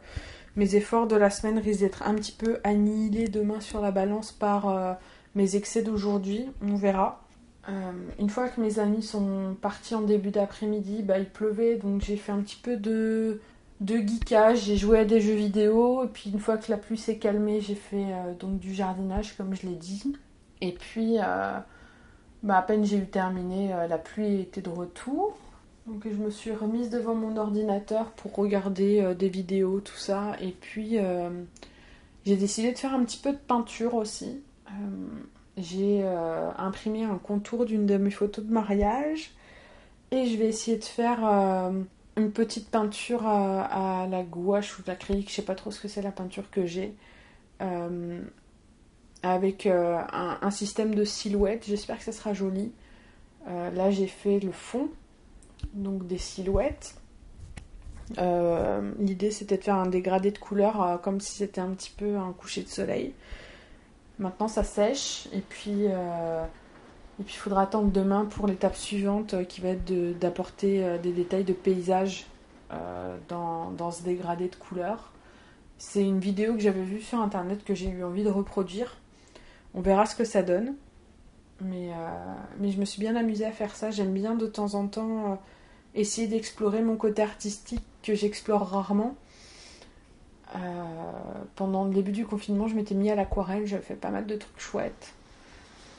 mes 0.56 0.76
efforts 0.76 1.08
de 1.08 1.16
la 1.16 1.30
semaine 1.30 1.60
risquent 1.60 1.82
d'être 1.82 2.04
un 2.04 2.16
petit 2.16 2.32
peu 2.32 2.60
annihilés 2.64 3.28
demain 3.28 3.60
sur 3.60 3.82
la 3.82 3.92
balance 3.92 4.32
par 4.32 4.70
euh, 4.70 4.94
mes 5.36 5.56
excès 5.56 5.82
d'aujourd'hui. 5.82 6.50
On 6.62 6.76
verra. 6.76 7.22
Euh, 7.68 7.92
une 8.20 8.30
fois 8.30 8.48
que 8.48 8.62
mes 8.62 8.80
amis 8.80 9.04
sont 9.04 9.56
partis 9.62 9.96
en 9.96 10.02
début 10.02 10.32
d'après-midi, 10.32 11.02
bah, 11.02 11.20
il 11.20 11.30
pleuvait, 11.30 11.76
donc 11.76 12.02
j'ai 12.02 12.16
fait 12.16 12.32
un 12.32 12.40
petit 12.40 12.56
peu 12.62 12.78
de, 12.78 13.42
de 13.82 13.98
geekage, 13.98 14.66
j'ai 14.66 14.78
joué 14.78 15.00
à 15.00 15.06
des 15.06 15.20
jeux 15.20 15.34
vidéo, 15.34 16.04
et 16.06 16.08
puis 16.08 16.30
une 16.30 16.40
fois 16.40 16.58
que 16.58 16.72
la 16.72 16.78
pluie 16.78 16.98
s'est 16.98 17.18
calmée, 17.18 17.60
j'ai 17.62 17.76
fait 17.76 18.06
euh, 18.14 18.34
donc 18.40 18.60
du 18.60 18.74
jardinage, 18.74 19.36
comme 19.36 19.56
je 19.56 19.68
l'ai 19.68 19.76
dit. 19.76 20.16
Et 20.62 20.72
puis, 20.72 21.18
bah, 21.18 22.58
à 22.58 22.62
peine 22.62 22.86
j'ai 22.86 22.98
eu 22.98 23.08
terminé, 23.08 23.70
la 23.90 23.98
pluie 23.98 24.42
était 24.42 24.62
de 24.62 24.70
retour. 24.70 25.36
Donc 25.88 26.08
je 26.10 26.16
me 26.16 26.32
suis 26.32 26.52
remise 26.52 26.90
devant 26.90 27.14
mon 27.14 27.38
ordinateur 27.38 28.12
pour 28.12 28.36
regarder 28.36 29.02
euh, 29.02 29.14
des 29.14 29.30
vidéos, 29.30 29.82
tout 29.82 29.96
ça. 29.96 30.36
Et 30.42 30.52
puis 30.52 30.98
euh, 30.98 31.30
j'ai 32.26 32.38
décidé 32.38 32.72
de 32.72 32.78
faire 32.78 32.94
un 32.94 33.04
petit 33.04 33.20
peu 33.20 33.32
de 33.32 33.38
peinture 33.38 33.94
aussi. 33.94 34.42
Euh, 34.68 34.72
j'ai 35.58 36.04
imprimé 36.58 37.06
un 37.06 37.18
contour 37.18 37.66
d'une 37.66 37.86
de 37.86 37.96
mes 37.96 38.12
photos 38.12 38.44
de 38.44 38.52
mariage. 38.52 39.32
Et 40.12 40.26
je 40.28 40.38
vais 40.38 40.48
essayer 40.48 40.78
de 40.78 40.84
faire 40.84 41.24
une 42.18 42.32
petite 42.32 42.70
peinture 42.70 43.26
à, 43.26 44.06
la 44.10 44.24
gouache 44.24 44.78
ou 44.78 44.84
l'acrylique. 44.86 45.30
Je 45.30 45.36
sais 45.36 45.44
pas 45.44 45.56
trop 45.56 45.72
ce 45.72 45.80
que 45.80 45.88
c'est 45.88 46.02
la 46.02 46.12
peinture 46.12 46.52
que 46.52 46.66
j'ai. 46.66 46.94
avec 49.24 49.66
un, 49.66 50.38
un, 50.42 50.52
système 50.52 50.94
de 50.94 51.06
silhouette. 51.06 51.64
J'espère 51.66 52.00
que 52.00 52.04
ça 52.04 52.12
sera 52.12 52.34
joli. 52.34 52.74
là 53.48 53.92
j'ai 53.92 54.08
fait 54.08 54.42
le 54.42 54.52
fond 54.52 54.90
donc 55.74 56.08
des 56.08 56.18
silhouettes. 56.18 56.96
Euh, 58.20 58.92
l'idée 59.00 59.32
c'était 59.32 59.58
de 59.58 59.64
faire 59.64 59.76
un 59.76 59.88
dégradé 59.88 60.30
de 60.30 60.38
couleur 60.38 60.82
euh, 60.82 60.98
comme 60.98 61.20
si 61.20 61.38
c'était 61.38 61.62
un 61.62 61.72
petit 61.72 61.92
peu 61.96 62.18
un 62.18 62.34
coucher 62.34 62.62
de 62.62 62.68
soleil. 62.68 63.14
Maintenant 64.20 64.48
ça 64.48 64.64
sèche 64.64 65.28
et 65.34 65.42
puis 65.42 65.88
euh, 65.88 66.44
il 67.20 67.30
faudra 67.30 67.64
attendre 67.64 67.92
demain 67.92 68.26
pour 68.26 68.48
l'étape 68.48 68.76
suivante 68.76 69.48
qui 69.48 69.62
va 69.62 69.70
être 69.70 70.20
d'apporter 70.20 71.00
des 71.02 71.12
détails 71.12 71.46
de 71.46 71.54
paysage 71.54 72.26
dans, 73.30 73.72
dans, 73.72 73.92
ce 73.92 74.04
dégradé 74.04 74.50
de 74.50 74.56
couleur. 74.56 75.14
C'est 75.78 76.04
une 76.04 76.20
vidéo 76.20 76.54
que 76.54 76.60
j'avais 76.60 76.84
vue 76.84 77.02
sur 77.02 77.20
internet 77.20 77.64
que 77.64 77.74
j'ai 77.74 77.90
eu 77.90 78.04
envie 78.04 78.24
de 78.24 78.30
reproduire. 78.30 78.98
On 79.74 79.82
verra 79.82 80.06
ce 80.06 80.16
que 80.16 80.26
ça 80.26 80.44
donne. 80.44 80.76
Mais, 81.62 81.90
mais 82.60 82.72
je 82.72 82.80
me 82.80 82.86
suis 82.86 83.00
bien 83.00 83.16
amusée 83.16 83.46
à 83.46 83.52
faire 83.52 83.76
ça. 83.76 83.90
J'aime 83.90 84.14
bien 84.14 84.36
de 84.36 84.46
temps 84.46 84.76
en 84.76 84.88
temps 84.88 85.40
essayer 85.96 86.28
d'explorer 86.28 86.82
mon 86.82 86.98
côté 86.98 87.22
artistique 87.22 87.84
que 88.04 88.14
j'explore 88.14 88.68
rarement. 88.68 89.16
Euh, 90.56 90.60
pendant 91.56 91.86
le 91.86 91.94
début 91.94 92.12
du 92.12 92.26
confinement, 92.26 92.68
je 92.68 92.76
m'étais 92.76 92.96
mis 92.96 93.10
à 93.10 93.16
l'aquarelle, 93.16 93.66
j'avais 93.66 93.82
fait 93.82 93.96
pas 93.96 94.12
mal 94.12 94.26
de 94.26 94.36
trucs 94.36 94.60
chouettes. 94.60 95.14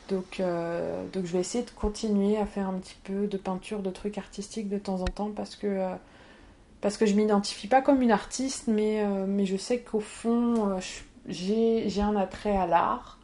Donc, 0.09 0.39
euh, 0.39 1.05
je 1.13 1.21
vais 1.21 1.41
essayer 1.41 1.65
de 1.65 1.71
continuer 1.71 2.37
à 2.39 2.47
faire 2.47 2.69
un 2.69 2.75
petit 2.75 2.97
peu 3.03 3.27
de 3.27 3.37
peinture, 3.37 3.81
de 3.81 3.91
trucs 3.91 4.19
artistiques 4.19 4.69
de 4.69 4.79
temps 4.79 5.01
en 5.01 5.07
temps 5.07 5.31
parce 5.35 5.57
que, 5.57 5.67
euh, 5.67 5.95
parce 6.81 6.97
que 6.97 7.07
je 7.07 7.15
m'identifie 7.15 7.67
pas 7.67 7.83
comme 7.83 8.03
une 8.03 8.13
artiste, 8.13 8.69
mais, 8.69 9.05
mais 9.27 9.47
je 9.47 9.57
sais 9.57 9.81
qu'au 9.81 9.99
fond, 9.99 10.79
j'ai 11.27 12.01
un 12.01 12.15
attrait 12.15 12.57
à 12.57 12.67
l'art, 12.67 13.16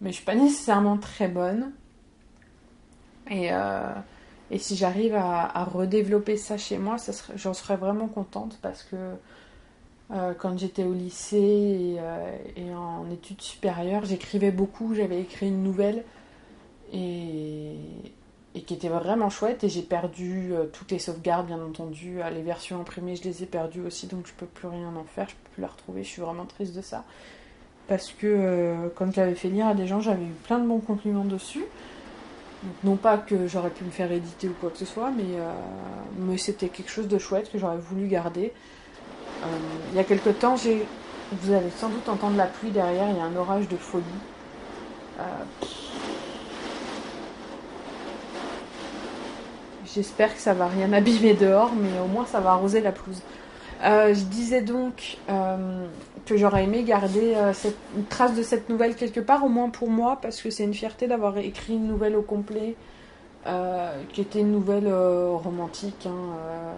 mais 0.00 0.10
je 0.10 0.16
suis 0.16 0.24
pas 0.24 0.34
nécessairement 0.34 0.96
très 0.96 1.28
bonne. 1.28 1.72
Et, 3.30 3.50
et 4.50 4.58
si 4.58 4.76
j'arrive 4.76 5.14
à, 5.14 5.64
redévelopper 5.64 6.36
ça 6.36 6.58
chez 6.58 6.78
moi, 6.78 6.96
j'en 7.36 7.54
serais 7.54 7.76
vraiment 7.76 8.08
contente 8.08 8.58
parce 8.60 8.82
que 8.82 8.96
euh, 10.12 10.34
quand 10.36 10.58
j'étais 10.58 10.82
au 10.82 10.92
lycée 10.92 11.96
euh, 11.98 12.36
et, 12.56 12.74
en 12.74 13.08
études 13.10 13.40
supérieures, 13.40 14.04
j'écrivais 14.04 14.50
beaucoup. 14.50 14.94
J'avais 14.94 15.20
écrit 15.20 15.48
une 15.48 15.62
nouvelle 15.62 16.04
et, 16.92 17.76
qui 18.66 18.74
était 18.74 18.88
vraiment 18.88 19.30
chouette. 19.30 19.62
Et 19.62 19.68
j'ai 19.68 19.82
perdu 19.82 20.52
euh, 20.52 20.66
toutes 20.66 20.90
les 20.90 20.98
sauvegardes, 20.98 21.46
bien 21.46 21.62
entendu. 21.62 22.18
les 22.32 22.42
versions 22.42 22.80
imprimées, 22.80 23.14
je 23.14 23.22
les 23.22 23.44
ai 23.44 23.46
perdues 23.46 23.82
aussi, 23.82 24.08
donc 24.08 24.26
je 24.26 24.32
peux 24.32 24.46
plus 24.46 24.66
rien 24.66 24.92
en 24.96 25.04
faire. 25.04 25.28
Je 25.28 25.34
peux 25.34 25.50
plus 25.54 25.62
la 25.62 25.68
retrouver. 25.68 26.02
Je 26.02 26.08
suis 26.08 26.22
vraiment 26.22 26.46
triste 26.46 26.74
de 26.74 26.82
ça. 26.82 27.04
Parce 27.90 28.12
que 28.12 28.88
quand 28.94 29.12
j'avais 29.12 29.34
fait 29.34 29.48
lire 29.48 29.66
à 29.66 29.74
des 29.74 29.86
gens, 29.86 30.00
j'avais 30.00 30.24
eu 30.24 30.34
plein 30.44 30.58
de 30.58 30.66
bons 30.66 30.78
compliments 30.78 31.24
dessus 31.24 31.64
non 32.84 32.96
pas 32.96 33.18
que 33.18 33.46
j'aurais 33.46 33.70
pu 33.70 33.84
me 33.84 33.90
faire 33.90 34.10
éditer 34.12 34.48
ou 34.48 34.54
quoi 34.60 34.70
que 34.70 34.78
ce 34.78 34.84
soit, 34.84 35.10
mais, 35.10 35.38
euh, 35.38 36.36
c'était 36.36 36.68
quelque 36.68 36.90
chose 36.90 37.08
de 37.08 37.18
chouette 37.18 37.50
que 37.50 37.58
j'aurais 37.58 37.78
voulu 37.78 38.06
garder. 38.06 38.52
Euh, 39.42 39.46
il 39.92 39.96
y 39.96 40.00
a 40.00 40.04
quelque 40.04 40.30
temps, 40.30 40.56
j'ai, 40.56 40.86
vous 41.32 41.52
allez 41.52 41.70
sans 41.70 41.88
doute 41.88 42.08
entendre 42.08 42.36
la 42.36 42.46
pluie 42.46 42.70
derrière, 42.70 43.08
il 43.10 43.16
y 43.16 43.20
a 43.20 43.24
un 43.24 43.36
orage 43.36 43.68
de 43.68 43.76
folie. 43.76 44.04
Euh, 45.18 45.22
j'espère 49.86 50.34
que 50.34 50.40
ça 50.40 50.54
va 50.54 50.66
rien 50.66 50.92
abîmer 50.92 51.34
dehors, 51.34 51.72
mais 51.74 51.98
au 52.04 52.08
moins 52.08 52.26
ça 52.26 52.40
va 52.40 52.50
arroser 52.50 52.80
la 52.80 52.92
pelouse. 52.92 53.22
je 53.82 54.24
disais 54.24 54.60
donc 54.60 55.16
que 56.26 56.36
j'aurais 56.36 56.64
aimé 56.64 56.82
garder 56.82 57.34
euh, 57.34 57.52
cette, 57.52 57.76
une 57.96 58.04
trace 58.04 58.34
de 58.34 58.42
cette 58.42 58.68
nouvelle 58.68 58.94
quelque 58.94 59.20
part, 59.20 59.44
au 59.44 59.48
moins 59.48 59.70
pour 59.70 59.90
moi, 59.90 60.18
parce 60.20 60.40
que 60.40 60.50
c'est 60.50 60.64
une 60.64 60.74
fierté 60.74 61.06
d'avoir 61.06 61.38
écrit 61.38 61.74
une 61.74 61.86
nouvelle 61.86 62.16
au 62.16 62.22
complet, 62.22 62.76
euh, 63.46 64.02
qui 64.12 64.20
était 64.20 64.40
une 64.40 64.52
nouvelle 64.52 64.86
euh, 64.86 65.30
romantique, 65.32 66.06
hein, 66.06 66.74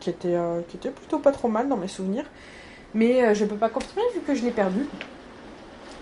qui, 0.00 0.10
était, 0.10 0.36
qui 0.68 0.76
était 0.76 0.90
plutôt 0.90 1.18
pas 1.18 1.32
trop 1.32 1.48
mal 1.48 1.68
dans 1.68 1.76
mes 1.76 1.88
souvenirs. 1.88 2.24
Mais 2.94 3.34
je 3.34 3.44
peux 3.44 3.56
pas 3.56 3.68
confirmer 3.68 4.02
vu 4.14 4.20
que 4.20 4.34
je 4.34 4.42
l'ai 4.42 4.50
perdu. 4.50 4.86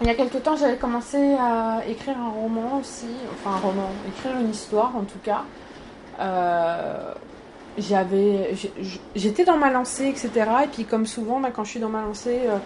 Il 0.00 0.06
y 0.06 0.10
a 0.10 0.14
quelques 0.14 0.42
temps, 0.42 0.56
j'avais 0.56 0.76
commencé 0.76 1.34
à 1.40 1.80
écrire 1.88 2.16
un 2.18 2.28
roman 2.28 2.78
aussi, 2.78 3.08
enfin 3.32 3.56
un 3.56 3.60
roman, 3.60 3.90
écrire 4.06 4.38
une 4.38 4.50
histoire 4.50 4.94
en 4.94 5.02
tout 5.02 5.18
cas 5.24 5.42
j'avais 7.78 8.54
j'étais 9.14 9.44
dans 9.44 9.56
ma 9.56 9.70
lancée 9.70 10.06
etc 10.06 10.30
et 10.64 10.68
puis 10.68 10.84
comme 10.84 11.06
souvent 11.06 11.40
bah, 11.40 11.50
quand 11.54 11.64
je 11.64 11.70
suis 11.70 11.80
dans 11.80 11.88
ma 11.88 12.02
lancée 12.02 12.40
euh, 12.46 12.56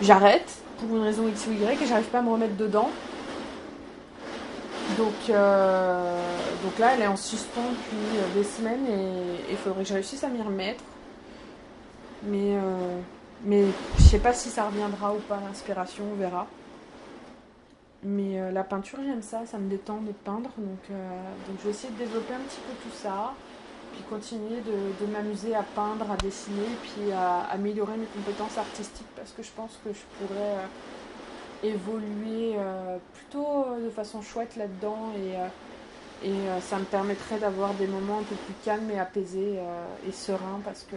j'arrête 0.00 0.50
pour 0.78 0.96
une 0.96 1.02
raison 1.02 1.28
x 1.28 1.46
ou 1.46 1.52
y 1.52 1.64
et 1.64 1.86
j'arrive 1.86 2.06
pas 2.06 2.20
à 2.20 2.22
me 2.22 2.30
remettre 2.30 2.56
dedans 2.56 2.90
Donc, 4.96 5.30
euh, 5.30 6.22
donc 6.64 6.78
là, 6.78 6.92
elle 6.94 7.02
est 7.02 7.06
en 7.06 7.16
suspens 7.16 7.70
depuis 7.70 8.18
euh, 8.18 8.34
des 8.34 8.44
semaines 8.44 8.86
et 8.86 9.50
il 9.50 9.56
faudrait 9.56 9.82
que 9.82 9.88
je 9.88 9.94
réussisse 9.94 10.22
à 10.24 10.28
m'y 10.28 10.42
remettre. 10.42 10.82
Mais, 12.24 12.54
euh, 12.56 12.98
mais 13.44 13.64
je 13.98 14.02
sais 14.02 14.18
pas 14.18 14.32
si 14.32 14.48
ça 14.48 14.66
reviendra 14.66 15.14
ou 15.14 15.18
pas, 15.20 15.38
l'inspiration, 15.46 16.04
on 16.12 16.16
verra. 16.16 16.46
Mais 18.02 18.50
la 18.50 18.64
peinture, 18.64 18.98
j'aime 19.04 19.22
ça, 19.22 19.44
ça 19.44 19.58
me 19.58 19.68
détend 19.68 19.98
de 19.98 20.12
peindre. 20.12 20.50
Donc, 20.56 20.88
donc 20.88 21.58
je 21.58 21.64
vais 21.64 21.70
essayer 21.70 21.92
de 21.92 21.98
développer 21.98 22.32
un 22.32 22.38
petit 22.38 22.60
peu 22.60 22.72
tout 22.82 22.96
ça. 22.96 23.34
Puis 23.92 24.02
continuer 24.08 24.60
de, 24.60 25.06
m'amuser 25.06 25.54
à 25.54 25.62
peindre, 25.62 26.10
à 26.10 26.16
dessiner, 26.16 26.68
puis 26.82 27.12
à 27.12 27.40
améliorer 27.50 27.96
mes 27.96 28.06
compétences 28.06 28.56
artistiques 28.58 29.06
parce 29.16 29.32
que 29.32 29.42
je 29.42 29.50
pense 29.50 29.78
que 29.84 29.92
je 29.92 30.00
pourrais 30.18 30.56
évoluer 31.62 32.54
euh, 32.56 32.96
plutôt 33.14 33.64
euh, 33.66 33.84
de 33.84 33.90
façon 33.90 34.22
chouette 34.22 34.56
là-dedans 34.56 35.12
et, 35.16 35.36
euh, 35.36 35.46
et 36.22 36.60
ça 36.60 36.78
me 36.78 36.84
permettrait 36.84 37.38
d'avoir 37.38 37.72
des 37.74 37.86
moments 37.86 38.18
un 38.18 38.22
peu 38.22 38.34
plus 38.34 38.54
calmes 38.62 38.90
et 38.90 38.98
apaisés 38.98 39.58
et 40.06 40.12
sereins 40.12 40.60
parce 40.62 40.82
que 40.82 40.96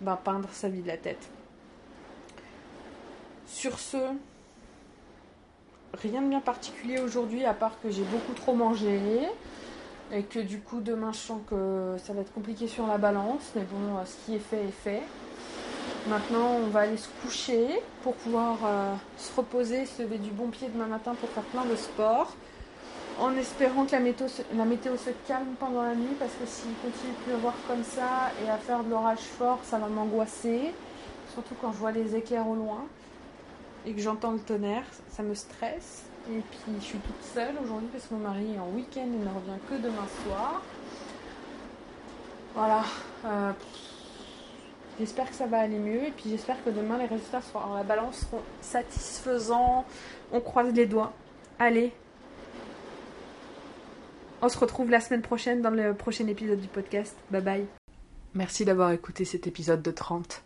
ben, 0.00 0.16
peindre 0.16 0.48
ça 0.52 0.70
vide 0.70 0.86
la 0.86 0.96
tête. 0.96 1.28
Sur 3.46 3.78
ce, 3.78 3.98
rien 5.92 6.22
de 6.22 6.28
bien 6.28 6.40
particulier 6.40 6.98
aujourd'hui 6.98 7.44
à 7.44 7.52
part 7.52 7.78
que 7.82 7.90
j'ai 7.90 8.04
beaucoup 8.04 8.32
trop 8.32 8.54
mangé 8.54 8.98
et 10.12 10.22
que 10.22 10.38
du 10.38 10.60
coup 10.60 10.80
demain 10.80 11.12
je 11.12 11.18
sens 11.18 11.40
que 11.48 11.96
ça 11.98 12.12
va 12.12 12.22
être 12.22 12.32
compliqué 12.32 12.66
sur 12.66 12.86
la 12.86 12.98
balance 12.98 13.52
mais 13.54 13.62
bon 13.62 14.04
ce 14.04 14.14
qui 14.24 14.36
est 14.36 14.40
fait 14.40 14.64
est 14.64 14.82
fait 14.82 15.02
Maintenant, 16.06 16.56
on 16.64 16.68
va 16.68 16.80
aller 16.80 16.96
se 16.96 17.08
coucher 17.22 17.82
pour 18.02 18.14
pouvoir 18.14 18.56
euh, 18.64 18.94
se 19.18 19.34
reposer, 19.36 19.84
se 19.84 20.02
lever 20.02 20.16
du 20.16 20.30
bon 20.30 20.48
pied 20.48 20.68
demain 20.72 20.86
matin 20.86 21.14
pour 21.14 21.28
faire 21.28 21.42
plein 21.44 21.66
de 21.66 21.76
sport. 21.76 22.34
En 23.20 23.36
espérant 23.36 23.84
que 23.84 23.92
la 23.92 24.00
météo, 24.00 24.26
se, 24.28 25.10
calme 25.26 25.54
pendant 25.58 25.82
la 25.82 25.94
nuit 25.94 26.14
parce 26.18 26.32
que 26.32 26.46
s'il 26.46 26.72
continue 26.76 27.12
de 27.12 27.30
pleuvoir 27.30 27.52
comme 27.66 27.84
ça 27.84 28.30
et 28.42 28.48
à 28.48 28.56
faire 28.56 28.84
de 28.84 28.90
l'orage 28.90 29.18
fort, 29.18 29.58
ça 29.64 29.78
va 29.78 29.88
m'angoisser. 29.88 30.72
Surtout 31.34 31.54
quand 31.60 31.72
je 31.72 31.78
vois 31.78 31.92
les 31.92 32.16
éclairs 32.16 32.48
au 32.48 32.54
loin 32.54 32.86
et 33.84 33.92
que 33.92 34.00
j'entends 34.00 34.32
le 34.32 34.38
tonnerre, 34.38 34.84
ça 35.10 35.22
me 35.22 35.34
stresse. 35.34 36.07
Et 36.30 36.40
puis 36.40 36.74
je 36.78 36.84
suis 36.84 36.98
toute 36.98 37.22
seule 37.22 37.56
aujourd'hui 37.62 37.88
parce 37.92 38.06
que 38.06 38.14
mon 38.14 38.20
mari 38.20 38.54
est 38.54 38.58
en 38.58 38.68
week-end 38.70 39.00
et 39.00 39.06
ne 39.06 39.28
revient 39.28 39.60
que 39.68 39.74
demain 39.74 40.06
soir. 40.24 40.62
Voilà. 42.54 42.84
Euh, 43.24 43.52
J'espère 44.98 45.30
que 45.30 45.36
ça 45.36 45.46
va 45.46 45.60
aller 45.60 45.78
mieux 45.78 46.08
et 46.08 46.10
puis 46.10 46.28
j'espère 46.28 46.62
que 46.64 46.70
demain 46.70 46.98
les 46.98 47.06
résultats 47.06 47.40
seront 47.40 47.74
la 47.74 47.84
balance 47.84 48.18
seront 48.18 48.42
satisfaisants. 48.60 49.84
On 50.32 50.40
croise 50.40 50.72
les 50.74 50.86
doigts. 50.86 51.12
Allez. 51.60 51.92
On 54.42 54.48
se 54.48 54.58
retrouve 54.58 54.90
la 54.90 55.00
semaine 55.00 55.22
prochaine 55.22 55.62
dans 55.62 55.70
le 55.70 55.94
prochain 55.94 56.26
épisode 56.26 56.60
du 56.60 56.66
podcast. 56.66 57.16
Bye 57.30 57.42
bye. 57.42 57.66
Merci 58.34 58.64
d'avoir 58.64 58.90
écouté 58.90 59.24
cet 59.24 59.46
épisode 59.46 59.82
de 59.82 59.90
30. 59.92 60.42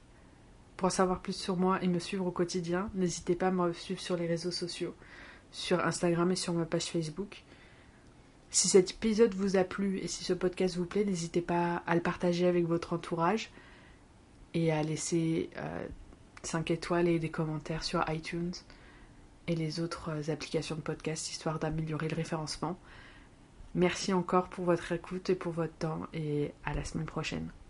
Pour 0.76 0.86
en 0.86 0.90
savoir 0.90 1.20
plus 1.20 1.34
sur 1.34 1.56
moi 1.56 1.78
et 1.80 1.88
me 1.88 1.98
suivre 1.98 2.26
au 2.26 2.30
quotidien, 2.30 2.90
n'hésitez 2.94 3.34
pas 3.34 3.46
à 3.46 3.50
me 3.50 3.72
suivre 3.72 4.00
sur 4.00 4.16
les 4.18 4.26
réseaux 4.26 4.50
sociaux, 4.50 4.94
sur 5.52 5.84
Instagram 5.84 6.32
et 6.32 6.36
sur 6.36 6.54
ma 6.54 6.64
page 6.64 6.86
Facebook. 6.86 7.42
Si 8.50 8.68
cet 8.68 8.90
épisode 8.90 9.34
vous 9.34 9.56
a 9.56 9.64
plu 9.64 9.98
et 9.98 10.08
si 10.08 10.24
ce 10.24 10.32
podcast 10.32 10.76
vous 10.76 10.84
plaît, 10.84 11.04
n'hésitez 11.04 11.40
pas 11.40 11.82
à 11.86 11.94
le 11.94 12.02
partager 12.02 12.46
avec 12.46 12.66
votre 12.66 12.92
entourage 12.92 13.50
et 14.54 14.72
à 14.72 14.82
laisser 14.82 15.48
5 16.42 16.70
euh, 16.70 16.74
étoiles 16.74 17.08
et 17.08 17.18
des 17.18 17.30
commentaires 17.30 17.82
sur 17.82 18.04
iTunes 18.10 18.52
et 19.46 19.54
les 19.54 19.80
autres 19.80 20.10
euh, 20.10 20.32
applications 20.32 20.76
de 20.76 20.80
podcast 20.80 21.30
histoire 21.30 21.58
d'améliorer 21.58 22.08
le 22.08 22.16
référencement. 22.16 22.78
Merci 23.74 24.12
encore 24.12 24.48
pour 24.48 24.66
votre 24.66 24.92
écoute 24.92 25.30
et 25.30 25.34
pour 25.34 25.52
votre 25.52 25.74
temps 25.74 26.06
et 26.12 26.52
à 26.64 26.74
la 26.74 26.84
semaine 26.84 27.06
prochaine. 27.06 27.52